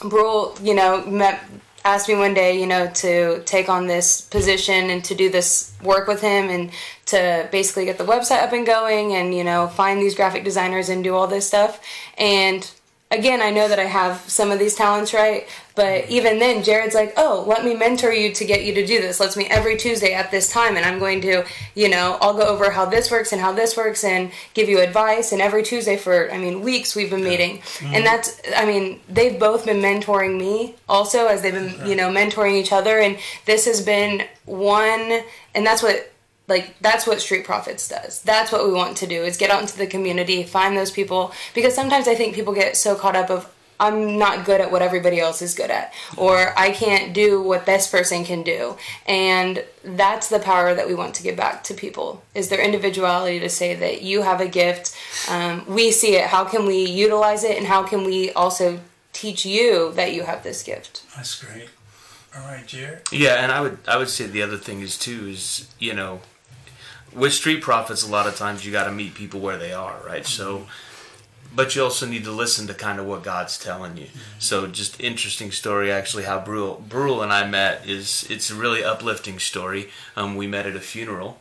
Brule, 0.00 0.56
you 0.62 0.74
know, 0.74 1.04
met 1.06 1.40
asked 1.84 2.08
me 2.08 2.14
one 2.14 2.34
day, 2.34 2.60
you 2.60 2.66
know, 2.66 2.88
to 2.88 3.42
take 3.44 3.68
on 3.68 3.86
this 3.86 4.20
position 4.20 4.90
and 4.90 5.02
to 5.04 5.14
do 5.14 5.30
this 5.30 5.72
work 5.82 6.06
with 6.06 6.20
him 6.20 6.50
and 6.50 6.70
to 7.06 7.48
basically 7.50 7.84
get 7.84 7.96
the 7.96 8.04
website 8.04 8.42
up 8.42 8.52
and 8.52 8.66
going 8.66 9.14
and, 9.14 9.34
you 9.34 9.42
know, 9.42 9.68
find 9.68 10.00
these 10.00 10.14
graphic 10.14 10.44
designers 10.44 10.88
and 10.88 11.02
do 11.02 11.14
all 11.14 11.26
this 11.26 11.46
stuff. 11.46 11.80
And 12.18 12.70
again, 13.10 13.40
I 13.40 13.50
know 13.50 13.68
that 13.68 13.78
I 13.78 13.84
have 13.84 14.18
some 14.28 14.50
of 14.50 14.58
these 14.58 14.74
talents, 14.74 15.14
right? 15.14 15.48
But 15.74 16.10
even 16.10 16.38
then, 16.38 16.62
Jared's 16.62 16.94
like, 16.94 17.14
oh, 17.16 17.44
let 17.46 17.64
me 17.64 17.74
mentor 17.74 18.12
you 18.12 18.34
to 18.34 18.44
get 18.44 18.64
you 18.64 18.74
to 18.74 18.84
do 18.84 19.00
this. 19.00 19.20
Let's 19.20 19.36
meet 19.36 19.50
every 19.50 19.76
Tuesday 19.76 20.12
at 20.12 20.30
this 20.30 20.50
time, 20.50 20.76
and 20.76 20.84
I'm 20.84 20.98
going 20.98 21.20
to, 21.22 21.44
you 21.74 21.88
know, 21.88 22.18
I'll 22.20 22.34
go 22.34 22.42
over 22.42 22.70
how 22.70 22.84
this 22.84 23.10
works 23.10 23.32
and 23.32 23.40
how 23.40 23.52
this 23.52 23.76
works 23.76 24.04
and 24.04 24.30
give 24.54 24.68
you 24.68 24.80
advice. 24.80 25.32
And 25.32 25.40
every 25.40 25.62
Tuesday 25.62 25.96
for, 25.96 26.30
I 26.30 26.38
mean, 26.38 26.60
weeks 26.60 26.94
we've 26.94 27.10
been 27.10 27.24
meeting. 27.24 27.58
Mm-hmm. 27.58 27.94
And 27.94 28.04
that's, 28.06 28.40
I 28.56 28.66
mean, 28.66 29.00
they've 29.08 29.38
both 29.38 29.64
been 29.64 29.78
mentoring 29.78 30.38
me 30.38 30.74
also 30.88 31.26
as 31.28 31.42
they've 31.42 31.54
been, 31.54 31.86
you 31.86 31.94
know, 31.94 32.10
mentoring 32.10 32.54
each 32.54 32.72
other. 32.72 32.98
And 32.98 33.18
this 33.46 33.64
has 33.66 33.80
been 33.80 34.24
one, 34.44 35.22
and 35.54 35.64
that's 35.64 35.82
what 35.82 36.12
like 36.48 36.74
that's 36.80 37.06
what 37.06 37.20
street 37.20 37.44
prophets 37.44 37.86
does. 37.86 38.22
That's 38.22 38.50
what 38.50 38.66
we 38.66 38.72
want 38.72 38.96
to 38.98 39.06
do 39.06 39.22
is 39.22 39.36
get 39.36 39.50
out 39.50 39.60
into 39.60 39.76
the 39.76 39.86
community 39.86 40.42
find 40.42 40.76
those 40.76 40.90
people. 40.90 41.32
Because 41.54 41.74
sometimes 41.74 42.08
i 42.08 42.14
think 42.14 42.34
people 42.34 42.54
get 42.54 42.76
so 42.76 42.94
caught 42.94 43.14
up 43.14 43.30
of 43.30 43.52
i'm 43.78 44.18
not 44.18 44.44
good 44.44 44.60
at 44.60 44.72
what 44.72 44.82
everybody 44.82 45.20
else 45.20 45.40
is 45.40 45.54
good 45.54 45.70
at 45.70 45.94
or 46.16 46.52
i 46.58 46.70
can't 46.70 47.14
do 47.14 47.40
what 47.40 47.66
this 47.66 47.86
person 47.86 48.24
can 48.24 48.42
do. 48.42 48.76
And 49.06 49.64
that's 49.84 50.28
the 50.28 50.38
power 50.38 50.74
that 50.74 50.88
we 50.88 50.94
want 50.94 51.14
to 51.16 51.22
give 51.22 51.36
back 51.36 51.62
to 51.64 51.74
people 51.74 52.22
is 52.34 52.48
their 52.48 52.60
individuality 52.60 53.38
to 53.40 53.48
say 53.48 53.74
that 53.74 54.02
you 54.02 54.22
have 54.22 54.40
a 54.40 54.48
gift 54.48 54.96
um, 55.28 55.64
we 55.68 55.90
see 55.90 56.16
it. 56.16 56.26
How 56.26 56.44
can 56.44 56.64
we 56.66 56.84
utilize 56.84 57.44
it 57.44 57.58
and 57.58 57.66
how 57.66 57.82
can 57.82 58.04
we 58.04 58.32
also 58.32 58.80
teach 59.12 59.44
you 59.44 59.92
that 59.92 60.14
you 60.14 60.22
have 60.22 60.42
this 60.42 60.62
gift? 60.62 61.02
That's 61.14 61.42
great. 61.42 61.68
All 62.34 62.42
right 62.42 62.66
jared? 62.66 63.02
Yeah 63.10 63.42
and 63.42 63.50
i 63.52 63.60
would 63.60 63.78
i 63.86 63.96
would 63.96 64.08
say 64.08 64.26
the 64.26 64.42
other 64.42 64.56
thing 64.56 64.80
is 64.80 64.96
too 64.98 65.28
is 65.28 65.68
you 65.78 65.94
know 65.94 66.20
with 67.14 67.32
street 67.32 67.62
prophets, 67.62 68.02
a 68.06 68.10
lot 68.10 68.26
of 68.26 68.36
times 68.36 68.64
you 68.64 68.72
got 68.72 68.84
to 68.84 68.92
meet 68.92 69.14
people 69.14 69.40
where 69.40 69.58
they 69.58 69.72
are, 69.72 70.00
right? 70.06 70.22
Mm-hmm. 70.22 70.42
So, 70.42 70.66
but 71.54 71.74
you 71.74 71.82
also 71.82 72.06
need 72.06 72.24
to 72.24 72.32
listen 72.32 72.66
to 72.66 72.74
kind 72.74 73.00
of 73.00 73.06
what 73.06 73.22
God's 73.22 73.58
telling 73.58 73.96
you. 73.96 74.06
Mm-hmm. 74.06 74.38
So, 74.38 74.66
just 74.66 75.00
interesting 75.00 75.50
story 75.50 75.90
actually. 75.90 76.24
How 76.24 76.40
Brule 76.40 76.82
Brule 76.86 77.22
and 77.22 77.32
I 77.32 77.46
met 77.46 77.86
is 77.86 78.26
it's 78.28 78.50
a 78.50 78.54
really 78.54 78.84
uplifting 78.84 79.38
story. 79.38 79.90
Um, 80.16 80.36
we 80.36 80.46
met 80.46 80.66
at 80.66 80.76
a 80.76 80.80
funeral. 80.80 81.38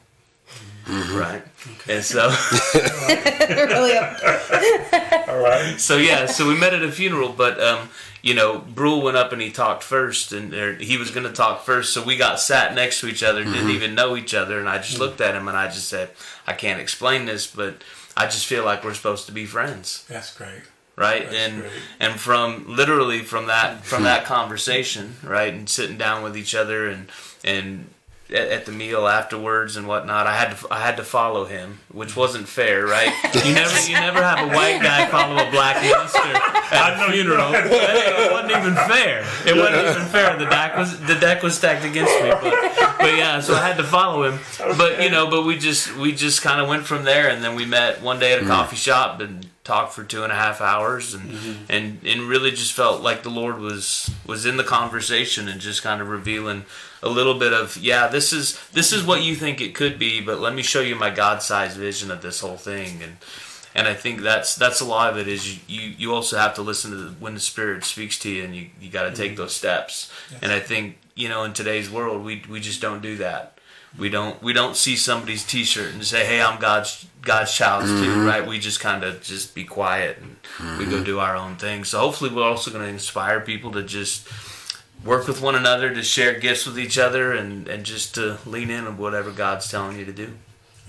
Mm-hmm. 0.85 1.17
Right, 1.17 1.43
okay. 1.81 1.95
and 1.95 2.03
so 2.03 2.29
really, 2.73 3.97
all 5.27 5.39
right. 5.39 5.75
So 5.77 5.97
yeah, 5.97 6.27
so 6.27 6.47
we 6.47 6.57
met 6.57 6.73
at 6.73 6.81
a 6.81 6.91
funeral, 6.91 7.33
but 7.33 7.61
um, 7.61 7.89
you 8.21 8.33
know, 8.33 8.59
Brule 8.59 9.01
went 9.01 9.17
up 9.17 9.33
and 9.33 9.41
he 9.41 9.51
talked 9.51 9.83
first, 9.83 10.31
and 10.31 10.53
he 10.81 10.97
was 10.97 11.11
going 11.11 11.25
to 11.25 11.33
talk 11.33 11.63
first. 11.63 11.93
So 11.93 12.03
we 12.03 12.15
got 12.15 12.39
sat 12.39 12.73
next 12.73 13.01
to 13.01 13.07
each 13.07 13.21
other, 13.21 13.43
didn't 13.43 13.59
mm-hmm. 13.59 13.69
even 13.69 13.95
know 13.95 14.15
each 14.15 14.33
other, 14.33 14.59
and 14.59 14.69
I 14.69 14.77
just 14.77 14.93
mm-hmm. 14.93 15.01
looked 15.01 15.21
at 15.21 15.35
him 15.35 15.49
and 15.49 15.57
I 15.57 15.65
just 15.67 15.89
said, 15.89 16.11
"I 16.45 16.53
can't 16.53 16.79
explain 16.79 17.25
this, 17.25 17.47
but 17.47 17.83
I 18.15 18.25
just 18.25 18.45
feel 18.45 18.63
like 18.63 18.83
we're 18.83 18.93
supposed 18.93 19.25
to 19.25 19.33
be 19.33 19.45
friends." 19.45 20.05
That's 20.07 20.35
great. 20.35 20.63
Right, 20.95 21.23
That's 21.23 21.35
and 21.35 21.61
great. 21.61 21.71
and 21.99 22.19
from 22.19 22.65
literally 22.75 23.19
from 23.19 23.47
that 23.47 23.83
from 23.83 24.03
that 24.03 24.25
conversation, 24.25 25.17
right, 25.21 25.53
and 25.53 25.69
sitting 25.69 25.97
down 25.97 26.23
with 26.23 26.35
each 26.35 26.55
other 26.55 26.89
and 26.89 27.09
and 27.43 27.89
at, 28.29 28.47
at, 28.49 28.65
the 28.65 28.71
meal 28.71 29.07
afterwards 29.07 29.75
and 29.75 29.87
whatnot. 29.87 30.27
I 30.27 30.35
had 30.35 30.55
to 30.55 30.67
I 30.71 30.79
had 30.79 30.97
to 30.97 31.03
follow 31.03 31.45
him, 31.45 31.79
which 31.91 32.15
wasn't 32.15 32.47
fair, 32.47 32.85
right? 32.85 33.13
You 33.45 33.53
never 33.53 33.87
you 33.87 33.93
never 33.93 34.21
have 34.21 34.49
a 34.49 34.55
white 34.55 34.81
guy 34.81 35.07
follow 35.07 35.35
a 35.35 35.49
black 35.51 35.83
youngster 35.83 36.19
at 36.19 37.07
a 37.07 37.11
funeral. 37.11 37.51
It 37.53 38.31
wasn't 38.31 38.51
even 38.51 38.75
fair. 38.75 39.25
It 39.45 39.55
wasn't 39.55 39.87
even 39.87 40.07
fair. 40.07 40.37
The 40.37 40.45
deck 40.45 40.77
was 40.77 40.99
the 41.01 41.15
deck 41.15 41.43
was 41.43 41.55
stacked 41.55 41.85
against 41.85 42.13
me, 42.21 42.29
but 42.29 42.97
but 42.97 43.17
yeah, 43.17 43.39
so 43.39 43.53
I 43.53 43.65
had 43.65 43.77
to 43.77 43.83
follow 43.83 44.23
him. 44.23 44.39
But 44.77 45.01
you 45.01 45.09
know, 45.09 45.29
but 45.29 45.43
we 45.43 45.57
just 45.57 45.95
we 45.97 46.11
just 46.11 46.41
kind 46.41 46.59
of 46.59 46.67
went 46.67 46.85
from 46.85 47.03
there, 47.03 47.29
and 47.29 47.43
then 47.43 47.55
we 47.55 47.65
met 47.65 48.01
one 48.01 48.19
day 48.19 48.33
at 48.33 48.39
a 48.39 48.45
mm. 48.45 48.47
coffee 48.47 48.75
shop 48.75 49.21
and 49.21 49.47
talked 49.67 49.91
for 49.93 50.03
two 50.03 50.23
and 50.23 50.31
a 50.31 50.35
half 50.35 50.61
hours 50.61 51.13
and 51.13 51.29
mm-hmm. 51.29 51.63
and 51.67 51.99
and 52.05 52.21
really 52.21 52.51
just 52.51 52.71
felt 52.71 53.01
like 53.01 53.23
the 53.23 53.29
Lord 53.29 53.59
was 53.59 54.09
was 54.25 54.45
in 54.45 54.55
the 54.55 54.63
conversation 54.63 55.49
and 55.49 55.59
just 55.59 55.83
kind 55.83 56.01
of 56.01 56.07
revealing 56.07 56.65
a 57.03 57.09
little 57.09 57.35
bit 57.35 57.53
of 57.53 57.77
yeah 57.77 58.07
this 58.07 58.33
is 58.33 58.59
this 58.69 58.91
is 58.91 59.03
what 59.03 59.23
you 59.23 59.35
think 59.35 59.61
it 59.61 59.75
could 59.75 59.99
be 59.99 60.21
but 60.21 60.39
let 60.39 60.53
me 60.53 60.61
show 60.61 60.81
you 60.81 60.95
my 60.95 61.09
god-sized 61.09 61.77
vision 61.77 62.11
of 62.11 62.21
this 62.21 62.39
whole 62.39 62.57
thing 62.57 63.01
and 63.01 63.17
and 63.77 63.87
I 63.87 63.93
think 63.93 64.21
that's 64.21 64.55
that's 64.55 64.81
a 64.81 64.85
lot 64.85 65.11
of 65.11 65.19
it 65.19 65.27
is 65.27 65.55
you, 65.55 65.59
you, 65.67 65.89
you 65.97 66.13
also 66.13 66.37
have 66.37 66.55
to 66.55 66.63
listen 66.63 66.91
to 66.91 66.97
the, 66.97 67.11
when 67.11 67.35
the 67.35 67.39
spirit 67.39 67.83
speaks 67.83 68.17
to 68.19 68.29
you 68.29 68.43
and 68.43 68.55
you, 68.55 68.69
you 68.81 68.89
got 68.89 69.03
to 69.03 69.15
take 69.15 69.33
mm-hmm. 69.33 69.41
those 69.41 69.53
steps 69.53 70.11
yes. 70.31 70.39
and 70.41 70.51
I 70.51 70.59
think 70.59 70.97
you 71.15 71.29
know 71.29 71.43
in 71.43 71.53
today's 71.53 71.89
world 71.89 72.25
we 72.25 72.43
we 72.49 72.59
just 72.59 72.81
don't 72.81 73.01
do 73.01 73.17
that 73.17 73.59
we 73.97 74.09
don't 74.09 74.41
we 74.41 74.51
don't 74.51 74.75
see 74.75 74.95
somebody's 74.95 75.45
t-shirt 75.45 75.93
and 75.93 76.03
say 76.03 76.25
hey 76.25 76.41
I'm 76.41 76.59
God's 76.59 77.05
God's 77.21 77.53
child 77.53 77.85
mm-hmm. 77.85 78.03
too 78.03 78.25
right 78.25 78.45
we 78.45 78.59
just 78.59 78.79
kind 78.79 79.03
of 79.03 79.21
just 79.21 79.53
be 79.53 79.63
quiet 79.63 80.17
and 80.17 80.41
mm-hmm. 80.57 80.79
we 80.79 80.85
go 80.85 80.95
mm-hmm. 80.95 81.03
do 81.03 81.19
our 81.19 81.35
own 81.35 81.55
thing 81.55 81.83
so 81.83 81.99
hopefully 81.99 82.33
we're 82.33 82.43
also 82.43 82.71
going 82.71 82.83
to 82.83 82.89
inspire 82.89 83.41
people 83.41 83.71
to 83.73 83.83
just 83.83 84.27
work 85.03 85.27
with 85.27 85.41
one 85.41 85.55
another, 85.55 85.93
to 85.93 86.03
share 86.03 86.39
gifts 86.39 86.65
with 86.65 86.79
each 86.79 86.97
other, 86.97 87.33
and, 87.33 87.67
and 87.67 87.83
just 87.83 88.15
to 88.15 88.37
lean 88.45 88.69
in 88.69 88.85
on 88.85 88.97
whatever 88.97 89.31
God's 89.31 89.69
telling 89.69 89.97
you 89.97 90.05
to 90.05 90.13
do. 90.13 90.33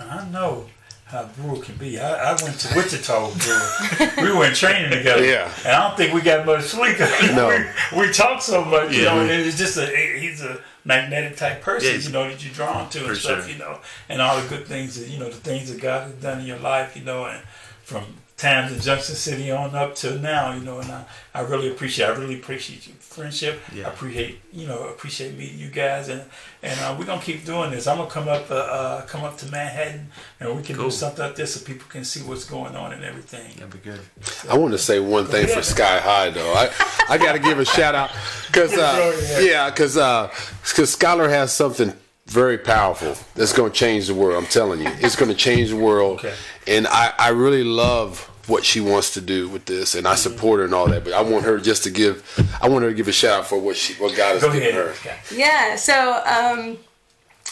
I 0.01 0.29
know 0.29 0.67
how 1.09 1.25
Brew 1.25 1.61
can 1.61 1.77
be. 1.77 1.99
I, 1.99 2.33
I 2.33 2.43
went 2.43 2.61
to 2.61 2.77
Wichita 2.77 3.31
Brew. 3.31 4.25
we 4.25 4.37
were 4.37 4.45
in 4.45 4.55
training 4.55 4.91
together. 4.91 5.25
Yeah. 5.25 5.51
And 5.65 5.69
I 5.69 5.89
don't 5.89 5.97
think 5.97 6.13
we 6.13 6.21
got 6.21 6.45
much 6.45 6.65
sleep. 6.65 6.99
No. 7.35 7.49
we, 7.49 8.07
we 8.07 8.13
talk 8.13 8.43
so 8.43 8.65
much, 8.65 8.95
you 8.95 9.05
know, 9.05 9.21
and 9.21 9.31
it's 9.31 9.57
just 9.57 9.79
a, 9.79 9.87
he's 10.19 10.43
a 10.43 10.61
magnetic 10.85 11.37
type 11.37 11.63
person, 11.63 11.95
yeah. 11.95 12.01
you 12.01 12.11
know, 12.11 12.29
that 12.29 12.45
you're 12.45 12.53
drawn 12.53 12.89
to 12.91 13.07
and 13.07 13.17
stuff, 13.17 13.45
sure. 13.45 13.53
you 13.53 13.59
know, 13.59 13.79
and 14.09 14.21
all 14.21 14.41
the 14.41 14.49
good 14.49 14.67
things 14.67 14.99
that, 14.99 15.09
you 15.09 15.19
know, 15.19 15.27
the 15.27 15.37
things 15.37 15.73
that 15.73 15.81
God 15.81 16.05
has 16.05 16.15
done 16.15 16.41
in 16.41 16.47
your 16.47 16.59
life, 16.59 16.97
you 16.97 17.05
know, 17.05 17.27
and 17.27 17.43
from 17.83 18.05
times 18.39 18.73
in 18.73 18.81
Junction 18.81 19.17
City 19.17 19.51
on 19.51 19.75
up 19.75 19.97
to 19.97 20.17
now, 20.21 20.55
you 20.55 20.61
know, 20.61 20.79
and 20.79 20.91
I, 20.91 21.05
I 21.35 21.41
really 21.41 21.71
appreciate 21.71 22.07
I 22.07 22.11
really 22.13 22.37
appreciate 22.37 22.87
your 22.87 22.97
friendship. 22.97 23.61
Yeah. 23.75 23.89
I 23.89 23.91
appreciate 23.91 24.41
you 24.53 24.67
know 24.69 24.89
appreciate 24.89 25.37
meeting 25.37 25.59
you 25.59 25.69
guys 25.69 26.09
and 26.09 26.23
and 26.63 26.79
uh, 26.81 26.95
we're 26.97 27.05
gonna 27.05 27.21
keep 27.21 27.45
doing 27.45 27.73
this. 27.73 27.89
I'm 27.89 27.99
gonna 27.99 28.09
come 28.09 28.29
up 28.29 28.49
uh, 28.51 28.55
uh, 28.55 29.07
come 29.07 29.25
up 29.25 29.37
to 29.39 29.51
Manhattan 29.51 30.09
and 30.39 30.57
we 30.57 30.63
can 30.63 30.77
cool. 30.77 30.87
do 30.87 30.91
something 30.93 31.25
like 31.25 31.35
this 31.35 31.55
so 31.55 31.65
people 31.65 31.89
can 31.89 32.05
see 32.05 32.21
what's 32.23 32.45
going 32.45 32.77
on 32.77 32.93
and 32.93 33.05
everything. 33.05 33.55
That'd 33.57 33.71
be 33.71 33.79
good. 33.79 34.01
So, 34.23 34.51
I 34.51 34.57
want 34.57 34.73
to 34.73 34.79
say 34.79 35.01
one 35.01 35.27
thing 35.27 35.49
for 35.49 35.63
Sky 35.63 35.99
High 35.99 36.31
though. 36.31 36.53
I 36.55 36.71
I 37.09 37.19
got 37.19 37.33
to 37.33 37.41
give 37.41 37.59
a 37.59 37.65
shout 37.65 37.97
out 37.97 38.11
because 38.47 38.73
uh, 38.73 39.41
yeah 39.43 39.69
because 39.69 39.95
because 39.95 40.97
Skylar 40.97 41.29
has 41.29 41.53
something 41.53 41.93
very 42.29 42.59
powerful 42.59 43.17
that's 43.35 43.53
going 43.53 43.73
to 43.73 43.77
change 43.77 44.07
the 44.07 44.15
world. 44.15 44.43
I'm 44.43 44.49
telling 44.51 44.81
you, 44.81 44.89
it's 44.99 45.17
going 45.17 45.31
to 45.31 45.37
change 45.37 45.71
the 45.71 45.77
world. 45.77 46.19
Okay. 46.19 46.35
And 46.67 46.87
I, 46.87 47.15
I 47.19 47.29
really 47.31 47.65
love 47.65 48.28
what 48.49 48.65
she 48.65 48.81
wants 48.81 49.13
to 49.15 49.21
do 49.21 49.49
with 49.49 49.67
this, 49.67 49.95
and 49.95 50.07
I 50.09 50.15
support 50.17 50.59
her 50.59 50.65
and 50.65 50.75
all 50.75 50.89
that. 50.89 51.05
But 51.05 51.13
I 51.13 51.21
want 51.23 51.45
her 51.45 51.59
just 51.59 51.85
to 51.85 51.91
give, 51.91 52.25
I 52.61 52.69
want 52.69 52.83
her 52.83 52.91
to 52.91 52.95
give 52.97 53.07
a 53.09 53.13
shout 53.13 53.41
out 53.41 53.47
for 53.47 53.59
what 53.59 53.77
she, 53.77 53.95
what 53.95 54.17
God 54.17 54.33
has 54.33 54.43
Go 54.43 54.53
given 54.53 54.71
ahead. 54.71 54.97
her. 54.97 55.35
Yeah. 55.35 55.77
So, 55.77 56.23
um, 56.25 56.79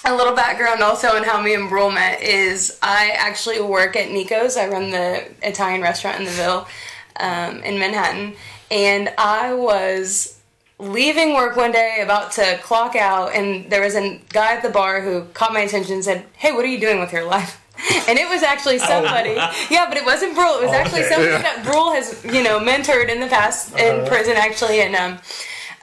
a 0.05 0.15
little 0.15 0.35
background 0.35 0.83
also 0.83 1.09
on 1.09 1.25
how 1.25 1.41
me 1.41 1.55
and 1.55 1.69
Brule 1.69 1.91
met 1.91 2.23
is 2.23 2.79
I 2.83 3.11
actually 3.17 3.61
work 3.61 3.97
at 3.97 4.11
Nico's. 4.11 4.57
I 4.57 4.69
run 4.69 4.91
the 4.91 5.29
Italian 5.43 5.83
restaurant 5.83 6.19
in 6.19 6.25
the 6.25 6.31
Ville 6.31 6.67
um, 7.19 7.63
in 7.63 7.79
Manhattan, 7.79 8.35
and 8.71 9.13
I 9.19 9.53
was 9.55 10.39
leaving 10.79 11.35
work 11.35 11.57
one 11.57 11.73
day, 11.73 12.01
about 12.03 12.31
to 12.33 12.59
clock 12.63 12.95
out, 12.95 13.35
and 13.35 13.71
there 13.71 13.81
was 13.83 13.95
a 13.95 14.21
guy 14.29 14.55
at 14.55 14.63
the 14.63 14.69
bar 14.69 15.01
who 15.01 15.25
caught 15.33 15.53
my 15.53 15.61
attention 15.61 15.95
and 15.95 16.05
said, 16.05 16.27
Hey, 16.35 16.53
what 16.53 16.65
are 16.65 16.69
you 16.69 16.79
doing 16.79 17.01
with 17.01 17.13
your 17.13 17.25
life? 17.25 17.61
and 18.09 18.19
it 18.19 18.29
was 18.29 18.43
actually 18.43 18.77
oh. 18.77 18.87
somebody. 18.87 19.35
yeah, 19.71 19.87
but 19.89 19.97
it 19.97 20.05
wasn't 20.05 20.35
Brule. 20.35 20.59
It 20.59 20.65
was 20.65 20.73
actually 20.73 21.05
somebody 21.05 21.33
yeah. 21.33 21.43
that 21.43 21.65
Brule 21.65 21.93
has, 21.93 22.25
you 22.25 22.43
know, 22.43 22.59
mentored 22.59 23.09
in 23.09 23.21
the 23.21 23.27
past 23.27 23.73
in 23.77 24.01
uh-huh. 24.01 24.09
prison, 24.09 24.37
actually. 24.37 24.81
And 24.81 24.95
um, 24.95 25.19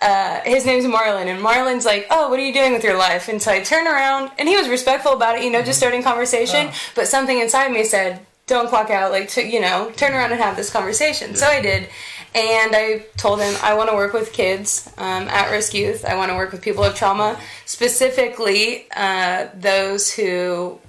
uh, 0.01 0.41
his 0.43 0.65
name's 0.65 0.85
Marlon. 0.85 1.27
And 1.27 1.41
Marlon's 1.41 1.85
like, 1.85 2.07
"Oh, 2.09 2.29
what 2.29 2.39
are 2.39 2.45
you 2.45 2.53
doing 2.53 2.73
with 2.73 2.83
your 2.83 2.97
life?" 2.97 3.29
And 3.29 3.41
so 3.41 3.51
I 3.51 3.61
turn 3.61 3.87
around, 3.87 4.31
and 4.37 4.49
he 4.49 4.57
was 4.57 4.67
respectful 4.67 5.13
about 5.13 5.37
it, 5.37 5.43
you 5.43 5.51
know, 5.51 5.59
just 5.59 5.71
mm-hmm. 5.71 5.77
starting 5.77 6.03
conversation. 6.03 6.71
But 6.95 7.07
something 7.07 7.39
inside 7.39 7.71
me 7.71 7.83
said, 7.83 8.25
"Don't 8.47 8.67
clock 8.67 8.89
out. 8.89 9.11
Like, 9.11 9.29
to, 9.29 9.45
you 9.45 9.61
know, 9.61 9.91
turn 9.95 10.13
around 10.13 10.31
and 10.31 10.41
have 10.41 10.57
this 10.57 10.69
conversation." 10.69 11.31
Yeah. 11.31 11.37
So 11.37 11.47
I 11.47 11.61
did. 11.61 11.89
And 12.35 12.75
I 12.75 13.05
told 13.15 13.39
him 13.39 13.55
I 13.61 13.75
want 13.75 13.91
to 13.91 13.95
work 13.95 14.11
with 14.11 14.33
kids, 14.33 14.91
um, 14.97 15.27
at 15.27 15.51
risk 15.51 15.75
youth. 15.75 16.03
I 16.03 16.15
want 16.15 16.31
to 16.31 16.35
work 16.35 16.51
with 16.51 16.63
people 16.63 16.83
of 16.83 16.95
trauma, 16.95 17.39
specifically 17.65 18.87
uh, 18.95 19.49
those 19.53 20.11
who 20.11 20.79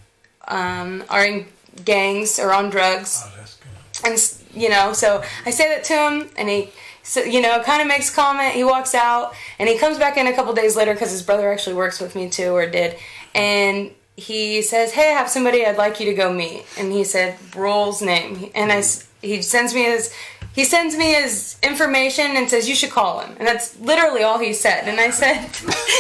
um, 0.49 1.05
are 1.09 1.25
in 1.25 1.47
gangs 1.85 2.39
or 2.39 2.53
on 2.53 2.71
drugs. 2.71 3.23
Oh, 3.25 3.33
that's 3.37 3.57
good. 3.57 4.11
And 4.11 4.63
you 4.63 4.69
know, 4.69 4.93
so 4.93 5.23
I 5.45 5.51
say 5.51 5.69
that 5.69 5.85
to 5.85 5.95
him, 5.95 6.31
and 6.37 6.49
he, 6.49 6.71
so, 7.03 7.21
you 7.21 7.41
know, 7.41 7.63
kind 7.63 7.83
of 7.83 7.89
makes 7.89 8.15
comment. 8.15 8.55
He 8.55 8.65
walks 8.65 8.95
out, 8.95 9.35
and 9.59 9.69
he 9.69 9.77
comes 9.79 9.99
back 9.99 10.17
in 10.17 10.27
a 10.27 10.33
couple 10.33 10.53
days 10.55 10.77
later 10.77 10.95
because 10.95 11.11
his 11.11 11.23
brother 11.23 11.53
actually 11.53 11.77
works 11.77 12.01
with 12.01 12.15
me 12.15 12.31
too, 12.31 12.53
or 12.55 12.67
did, 12.67 12.97
and 13.35 13.91
he 14.17 14.63
says, 14.63 14.93
"Hey, 14.93 15.11
I 15.11 15.19
have 15.19 15.29
somebody 15.29 15.65
I'd 15.65 15.77
like 15.77 16.01
you 16.01 16.07
to 16.07 16.15
go 16.15 16.33
meet." 16.33 16.65
And 16.79 16.93
he 16.93 17.05
said 17.05 17.37
Roll's 17.55 18.01
name, 18.01 18.51
and 18.55 18.71
I 18.71 18.83
he 19.25 19.43
sends 19.43 19.75
me 19.75 19.85
his 19.85 20.13
he 20.55 20.65
sends 20.65 20.97
me 20.97 21.15
his 21.15 21.57
information 21.65 22.37
and 22.37 22.49
says 22.49 22.69
you 22.69 22.77
should 22.77 22.91
call 22.91 23.19
him, 23.19 23.35
and 23.39 23.47
that's 23.47 23.79
literally 23.81 24.23
all 24.23 24.39
he 24.39 24.53
said. 24.53 24.87
And 24.87 25.01
I 25.01 25.11
said, 25.11 25.51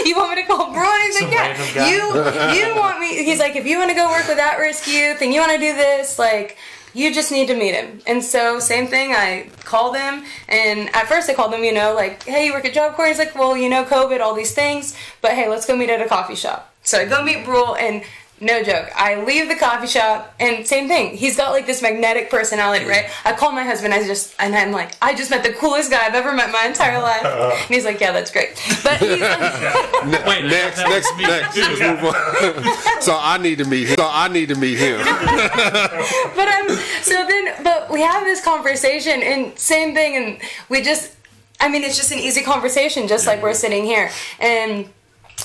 "You 0.06 0.16
want 0.16 0.36
me 0.36 0.42
to 0.42 0.48
call 0.48 0.72
Bro?" 0.72 0.88
He's 1.02 1.20
like, 1.20 1.32
"Yeah, 1.32 1.88
you 1.88 2.68
you 2.68 2.76
want 2.76 3.00
me?" 3.00 3.24
He's 3.24 3.40
like, 3.40 3.56
"If 3.56 3.66
you 3.66 3.78
want 3.78 3.90
to 3.90 3.96
go 3.96 4.08
work 4.08 4.28
with 4.28 4.38
at 4.38 4.58
risk 4.58 4.86
youth 4.86 5.20
and 5.22 5.34
you 5.34 5.40
want 5.40 5.52
to 5.52 5.58
do 5.58 5.74
this, 5.74 6.18
like." 6.18 6.56
You 6.96 7.12
just 7.12 7.32
need 7.32 7.48
to 7.48 7.56
meet 7.56 7.74
him. 7.74 8.02
And 8.06 8.22
so, 8.22 8.60
same 8.60 8.86
thing, 8.86 9.14
I 9.14 9.50
called 9.64 9.96
him. 9.96 10.22
And 10.48 10.88
at 10.94 11.08
first, 11.08 11.28
I 11.28 11.34
called 11.34 11.52
him, 11.52 11.64
you 11.64 11.74
know, 11.74 11.92
like, 11.92 12.22
hey, 12.22 12.46
you 12.46 12.52
work 12.52 12.64
at 12.64 12.72
Job 12.72 12.94
Corps? 12.94 13.08
He's 13.08 13.18
like, 13.18 13.34
well, 13.34 13.56
you 13.56 13.68
know, 13.68 13.82
COVID, 13.82 14.20
all 14.20 14.32
these 14.32 14.54
things. 14.54 14.96
But 15.20 15.32
hey, 15.32 15.48
let's 15.48 15.66
go 15.66 15.76
meet 15.76 15.90
at 15.90 16.00
a 16.00 16.06
coffee 16.08 16.36
shop. 16.36 16.72
So 16.84 17.00
I 17.00 17.06
go 17.06 17.24
meet 17.24 17.44
Brule, 17.44 17.74
and 17.74 18.04
no 18.40 18.62
joke, 18.62 18.90
I 18.94 19.23
leave 19.23 19.49
the 19.49 19.55
coffee 19.55 19.87
shop, 19.87 20.35
and 20.40 20.66
same 20.66 20.88
thing. 20.88 21.16
He's 21.16 21.37
got 21.37 21.53
like 21.53 21.66
this 21.66 21.81
magnetic 21.81 22.31
personality, 22.31 22.85
right? 22.85 23.07
I 23.25 23.33
call 23.33 23.53
my 23.53 23.62
husband, 23.64 23.94
I 23.94 24.05
just, 24.07 24.35
and 24.38 24.55
I'm 24.55 24.73
like, 24.73 24.92
I 25.01 25.14
just 25.14 25.31
met 25.31 25.44
the 25.44 25.53
coolest 25.53 25.90
guy 25.90 26.05
I've 26.05 26.14
ever 26.14 26.33
met 26.33 26.47
in 26.47 26.53
my 26.53 26.66
entire 26.66 27.01
life. 27.01 27.25
And 27.25 27.75
he's 27.75 27.85
like, 27.85 28.01
yeah, 28.01 28.12
that's 28.12 28.31
great. 28.31 28.61
But 28.83 28.99
he's 28.99 29.20
like, 29.20 30.27
Wait, 30.27 30.44
next, 30.44 30.79
next, 30.79 31.16
next. 31.18 31.57
Let's 31.57 31.81
move 31.81 32.05
on. 32.05 32.75
so 33.01 33.16
I 33.18 33.38
need 33.38 33.59
to 33.59 33.64
meet 33.64 33.88
him. 33.88 33.97
So 33.97 34.09
I 34.11 34.29
need 34.29 34.49
to 34.49 34.57
meet 34.57 34.79
him. 34.79 34.99
but 34.99 36.49
I'm 36.49 36.68
so 37.03 37.27
then 37.27 37.62
but 37.62 37.90
we 37.90 38.01
have 38.01 38.25
this 38.25 38.42
conversation 38.42 39.23
and 39.23 39.59
same 39.59 39.94
thing 39.94 40.16
and 40.16 40.40
we 40.68 40.83
just 40.83 41.14
I 41.61 41.68
mean 41.68 41.83
it's 41.85 41.97
just 41.97 42.12
an 42.12 42.18
easy 42.18 42.42
conversation 42.42 43.09
just 43.09 43.27
like 43.27 43.42
we're 43.42 43.55
sitting 43.55 43.85
here 43.85 44.11
and 44.40 44.88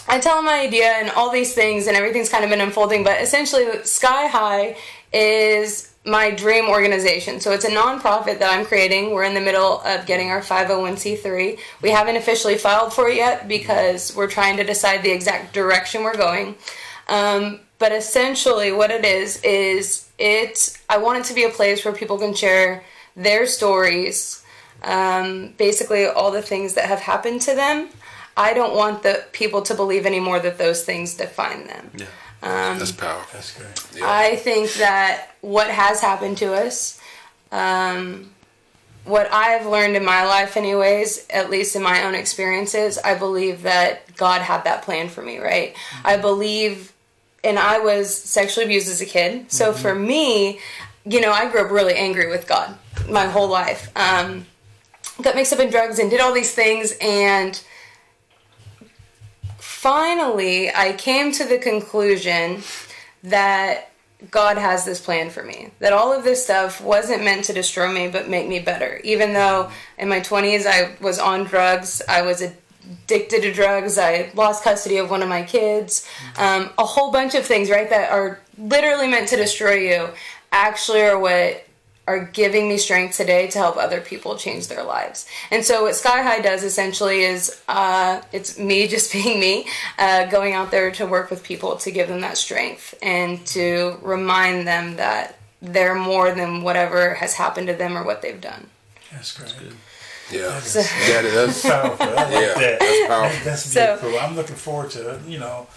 I 0.07 0.19
tell 0.19 0.39
him 0.39 0.45
my 0.45 0.59
idea 0.59 0.85
and 0.85 1.09
all 1.11 1.31
these 1.31 1.53
things 1.53 1.87
and 1.87 1.95
everything's 1.95 2.29
kind 2.29 2.43
of 2.43 2.49
been 2.49 2.61
unfolding 2.61 3.03
but 3.03 3.21
essentially 3.21 3.83
Sky 3.83 4.27
High 4.27 4.77
is 5.13 5.89
my 6.05 6.31
dream 6.31 6.69
organization. 6.69 7.39
So 7.39 7.51
it's 7.51 7.65
a 7.65 7.69
nonprofit 7.69 8.39
that 8.39 8.57
I'm 8.57 8.65
creating. 8.65 9.11
We're 9.11 9.23
in 9.23 9.33
the 9.33 9.41
middle 9.41 9.81
of 9.81 10.05
getting 10.05 10.29
our 10.29 10.41
501c3. 10.41 11.59
We 11.81 11.89
haven't 11.91 12.15
officially 12.15 12.57
filed 12.57 12.93
for 12.93 13.09
it 13.09 13.17
yet 13.17 13.47
because 13.47 14.15
we're 14.15 14.29
trying 14.29 14.57
to 14.57 14.63
decide 14.63 15.03
the 15.03 15.11
exact 15.11 15.53
direction 15.53 16.03
we're 16.03 16.17
going. 16.17 16.55
Um, 17.07 17.59
but 17.79 17.91
essentially, 17.91 18.71
what 18.71 18.91
it 18.91 19.05
is 19.05 19.41
is 19.43 20.09
it. 20.17 20.77
I 20.89 20.97
want 20.97 21.19
it 21.19 21.25
to 21.25 21.33
be 21.33 21.43
a 21.43 21.49
place 21.49 21.83
where 21.83 21.93
people 21.93 22.17
can 22.17 22.33
share 22.33 22.83
their 23.15 23.45
stories, 23.45 24.43
um, 24.83 25.53
basically 25.57 26.05
all 26.05 26.31
the 26.31 26.41
things 26.41 26.73
that 26.73 26.85
have 26.85 26.99
happened 26.99 27.41
to 27.41 27.55
them. 27.55 27.89
I 28.39 28.53
don't 28.53 28.75
want 28.75 29.03
the 29.03 29.25
people 29.33 29.61
to 29.63 29.75
believe 29.75 30.05
anymore 30.05 30.39
that 30.39 30.57
those 30.57 30.83
things 30.83 31.13
define 31.15 31.67
them. 31.67 31.91
Yeah. 31.95 32.05
That's 32.41 32.93
powerful. 32.93 33.27
That's 33.33 33.57
great. 33.57 34.03
I 34.03 34.37
think 34.37 34.71
that 34.75 35.31
what 35.41 35.69
has 35.69 35.99
happened 35.99 36.37
to 36.37 36.53
us, 36.53 36.99
um, 37.51 38.31
what 39.03 39.29
I've 39.31 39.65
learned 39.65 39.97
in 39.97 40.05
my 40.05 40.23
life, 40.23 40.55
anyways, 40.55 41.27
at 41.29 41.49
least 41.49 41.75
in 41.75 41.81
my 41.81 42.03
own 42.03 42.15
experiences, 42.15 42.97
I 42.97 43.15
believe 43.15 43.63
that 43.63 44.15
God 44.15 44.41
had 44.41 44.63
that 44.63 44.83
plan 44.83 45.09
for 45.09 45.21
me, 45.21 45.39
right? 45.39 45.75
I 46.05 46.15
believe, 46.15 46.93
and 47.43 47.59
I 47.59 47.79
was 47.79 48.15
sexually 48.15 48.65
abused 48.65 48.87
as 48.87 49.01
a 49.01 49.05
kid. 49.05 49.51
So 49.51 49.73
for 49.73 49.93
me, 49.93 50.59
you 51.05 51.19
know, 51.19 51.31
I 51.31 51.49
grew 51.49 51.65
up 51.65 51.71
really 51.71 51.95
angry 51.95 52.29
with 52.29 52.47
God 52.47 52.77
my 53.09 53.25
whole 53.25 53.49
life. 53.49 53.91
Um, 53.97 54.45
got 55.21 55.35
mixed 55.35 55.51
up 55.51 55.59
in 55.59 55.69
drugs 55.69 55.99
and 55.99 56.09
did 56.09 56.21
all 56.21 56.33
these 56.33 56.53
things 56.53 56.93
and 57.01 57.61
finally 59.79 60.69
I 60.69 60.91
came 60.91 61.31
to 61.31 61.45
the 61.45 61.57
conclusion 61.57 62.61
that 63.23 63.91
God 64.29 64.57
has 64.57 64.83
this 64.83 64.99
plan 64.99 65.29
for 65.29 65.41
me. 65.41 65.71
That 65.79 65.93
all 65.93 66.11
of 66.11 66.25
this 66.25 66.43
stuff 66.43 66.81
wasn't 66.81 67.23
meant 67.23 67.45
to 67.45 67.53
destroy 67.53 67.89
me 67.89 68.09
but 68.09 68.27
make 68.27 68.49
me 68.49 68.59
better. 68.59 68.99
Even 69.05 69.31
though 69.31 69.71
in 69.97 70.09
my 70.09 70.19
20s 70.19 70.65
I 70.65 70.97
was 71.01 71.17
on 71.17 71.45
drugs, 71.45 72.01
I 72.09 72.23
was 72.23 72.41
addicted 72.41 73.41
to 73.43 73.53
drugs, 73.53 73.97
I 73.97 74.31
lost 74.35 74.65
custody 74.65 74.97
of 74.97 75.09
one 75.09 75.23
of 75.23 75.29
my 75.29 75.43
kids, 75.43 76.05
um, 76.37 76.71
a 76.77 76.83
whole 76.83 77.13
bunch 77.13 77.33
of 77.33 77.45
things, 77.45 77.69
right, 77.69 77.89
that 77.89 78.11
are 78.11 78.41
literally 78.57 79.07
meant 79.07 79.29
to 79.29 79.37
destroy 79.37 79.75
you 79.75 80.09
actually 80.51 81.03
are 81.03 81.17
what 81.17 81.65
are 82.09 82.25
giving 82.25 82.67
me 82.67 82.75
strength 82.79 83.15
today 83.15 83.45
to 83.47 83.59
help 83.59 83.77
other 83.77 84.01
people 84.01 84.35
change 84.35 84.67
their 84.67 84.83
lives. 84.83 85.27
And 85.51 85.63
so 85.63 85.83
what 85.83 85.95
Sky 85.95 86.23
High 86.23 86.41
does 86.41 86.63
essentially 86.63 87.21
is 87.21 87.61
uh, 87.67 88.21
it's 88.31 88.57
me 88.57 88.87
just 88.95 89.13
being 89.13 89.39
me, 89.39 89.67
uh, 89.99 90.25
going 90.25 90.53
out 90.53 90.71
there 90.71 90.89
to 90.91 91.05
work 91.05 91.29
with 91.29 91.43
people 91.43 91.75
to 91.77 91.91
give 91.91 92.07
them 92.07 92.21
that 92.21 92.35
strength 92.37 92.95
and 93.03 93.45
to 93.47 93.97
remind 94.01 94.67
them 94.67 94.95
that 94.95 95.37
they're 95.61 95.93
more 95.93 96.33
than 96.33 96.63
whatever 96.63 97.13
has 97.13 97.35
happened 97.35 97.67
to 97.67 97.73
them 97.75 97.95
or 97.95 98.03
what 98.03 98.23
they've 98.23 98.41
done. 98.41 98.67
That's 99.11 99.37
great. 99.37 99.53
Yeah. 100.31 100.59
So- 100.61 100.81
That 100.81 101.25
is. 101.25 101.61
Powerful. 101.73 102.07
I 102.07 102.13
like 102.13 102.31
Yeah, 102.33 102.53
that. 102.59 102.79
that's 102.79 103.07
powerful. 103.07 103.45
That's 103.45 103.63
So- 103.63 104.19
I'm 104.19 104.35
looking 104.35 104.55
forward 104.55 104.89
to 104.91 105.19
you 105.27 105.37
know 105.37 105.67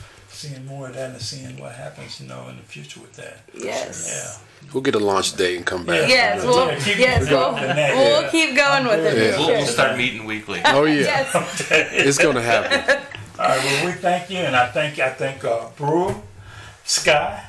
seeing 0.42 0.66
more 0.66 0.88
of 0.88 0.94
that 0.94 1.10
and 1.10 1.20
seeing 1.20 1.58
what 1.60 1.72
happens 1.72 2.20
you 2.20 2.26
know 2.28 2.48
in 2.50 2.56
the 2.56 2.62
future 2.62 3.00
with 3.00 3.12
that. 3.14 3.38
Yes. 3.54 3.94
Yeah. 4.10 4.70
We'll 4.72 4.82
get 4.82 4.94
a 4.94 4.98
launch 5.00 5.36
date 5.36 5.56
and 5.56 5.66
come 5.66 5.84
back. 5.84 6.08
Yes, 6.08 6.42
Yeah, 6.42 6.48
we'll, 6.48 6.68
keep 6.80 6.98
yes, 6.98 7.28
going 7.28 7.54
we'll, 7.54 7.66
with 7.68 7.76
we'll 7.76 8.22
yeah. 8.22 8.30
keep 8.30 8.56
going 8.56 8.84
with 8.86 9.06
it. 9.06 9.16
Yeah. 9.18 9.38
We'll, 9.38 9.48
we'll 9.48 9.66
start 9.66 9.96
meeting 9.96 10.24
weekly. 10.24 10.60
Oh 10.66 10.84
yeah. 10.84 11.00
Yes. 11.02 11.70
It's 11.70 12.18
gonna 12.18 12.42
happen. 12.42 13.02
All 13.38 13.48
right. 13.48 13.64
Well, 13.64 13.86
we 13.86 13.92
thank 13.92 14.30
you, 14.30 14.38
and 14.38 14.54
I 14.54 14.68
thank 14.70 14.98
I 14.98 15.10
thank 15.10 15.44
uh, 15.44 15.68
Brew, 15.76 16.14
Sky, 16.84 17.44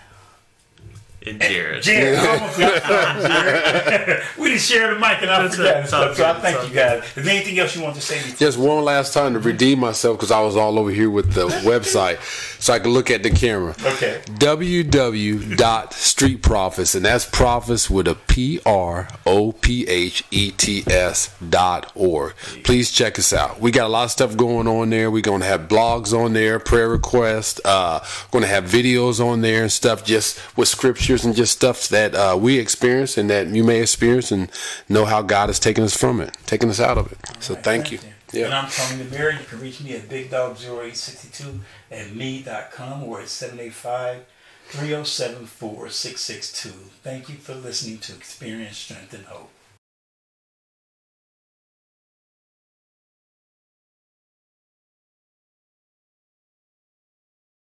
And 1.25 1.39
Jared. 1.41 1.83
Jared. 1.83 2.17
I 2.19 2.27
almost 2.37 2.59
got 2.59 3.21
Jared. 3.21 4.23
we 4.39 4.47
didn't 4.49 4.61
share 4.61 4.93
the 4.93 4.99
mic, 4.99 5.21
and 5.21 5.29
I 5.29 5.43
That's 5.43 5.55
forgot 5.55 5.69
it. 5.75 5.79
and 5.79 5.87
stuff. 5.87 6.09
It's 6.09 6.17
So 6.17 6.25
I 6.25 6.33
thank 6.39 6.57
It's 6.57 6.69
you 6.69 6.73
guys. 6.75 7.03
Is 7.17 7.25
there 7.25 7.35
anything 7.35 7.59
else 7.59 7.75
you 7.75 7.83
want 7.83 7.95
to 7.95 8.01
say? 8.01 8.19
Just 8.37 8.57
one 8.57 8.83
last 8.83 9.13
time 9.13 9.33
to 9.33 9.39
redeem 9.39 9.79
myself 9.79 10.17
because 10.17 10.31
I 10.31 10.41
was 10.41 10.55
all 10.55 10.79
over 10.79 10.89
here 10.89 11.09
with 11.09 11.33
the 11.33 11.47
website, 11.47 12.17
so 12.63 12.71
I 12.71 12.79
can 12.79 12.91
look 12.91 13.11
at 13.11 13.23
the 13.23 13.29
camera. 13.29 13.75
Okay. 13.83 14.21
www.streetprophets, 14.25 16.95
and 16.95 17.05
that's 17.05 17.25
prophets 17.25 17.89
with 17.89 18.07
a 18.07 18.15
P 18.15 18.61
R 18.65 19.09
O 19.25 19.51
P 19.51 19.85
H 19.85 20.23
E 20.31 20.51
T 20.51 20.85
S 20.87 21.35
dot 21.49 21.91
org. 21.93 22.33
Please 22.63 22.89
check 22.89 23.19
us 23.19 23.33
out. 23.33 23.59
We 23.59 23.71
got 23.71 23.87
a 23.87 23.89
lot 23.89 24.05
of 24.05 24.11
stuff 24.11 24.37
going 24.37 24.69
on 24.69 24.91
there. 24.91 25.11
We're 25.11 25.21
gonna 25.21 25.43
have 25.43 25.67
blogs 25.67 26.17
on 26.17 26.31
there, 26.31 26.57
prayer 26.57 26.87
requests. 26.87 27.59
Uh, 27.65 27.99
gonna 28.31 28.47
have 28.47 28.63
videos 28.63 29.19
on 29.19 29.41
there 29.41 29.63
and 29.63 29.71
stuff, 29.71 30.05
just 30.05 30.39
with 30.55 30.69
scriptures 30.69 31.25
and 31.25 31.35
just 31.35 31.51
stuff 31.51 31.89
that 31.89 32.15
uh, 32.15 32.37
we 32.39 32.59
experience 32.59 33.17
and 33.17 33.29
that 33.29 33.47
you 33.47 33.65
may 33.65 33.81
experience 33.81 34.31
and 34.31 34.49
know 34.87 35.03
how 35.03 35.21
God 35.21 35.49
has 35.49 35.59
taken 35.59 35.83
us 35.83 35.97
from 35.97 36.21
it, 36.21 36.37
taken 36.45 36.69
us 36.69 36.79
out 36.79 36.97
of 36.97 37.11
it. 37.11 37.17
So 37.41 37.55
thank 37.55 37.91
you. 37.91 37.99
Yeah. 38.33 38.59
I'm 38.59 38.67
Tony 38.67 39.03
the 39.03 39.15
Mayor. 39.15 39.29
You 39.29 39.45
can 39.47 39.59
reach 39.59 39.79
me 39.81 39.93
at 39.93 40.09
bigdog0862 40.09 41.59
at 41.91 42.15
me.com 42.15 43.03
or 43.03 43.21
at 43.21 43.27
785 43.27 44.25
307 44.69 45.45
4662. 45.45 46.69
Thank 47.03 47.29
you 47.29 47.35
for 47.35 47.53
listening 47.53 47.99
to 47.99 48.15
Experience 48.15 48.77
Strength 48.77 49.13
and 49.13 49.25
Hope. 49.25 49.52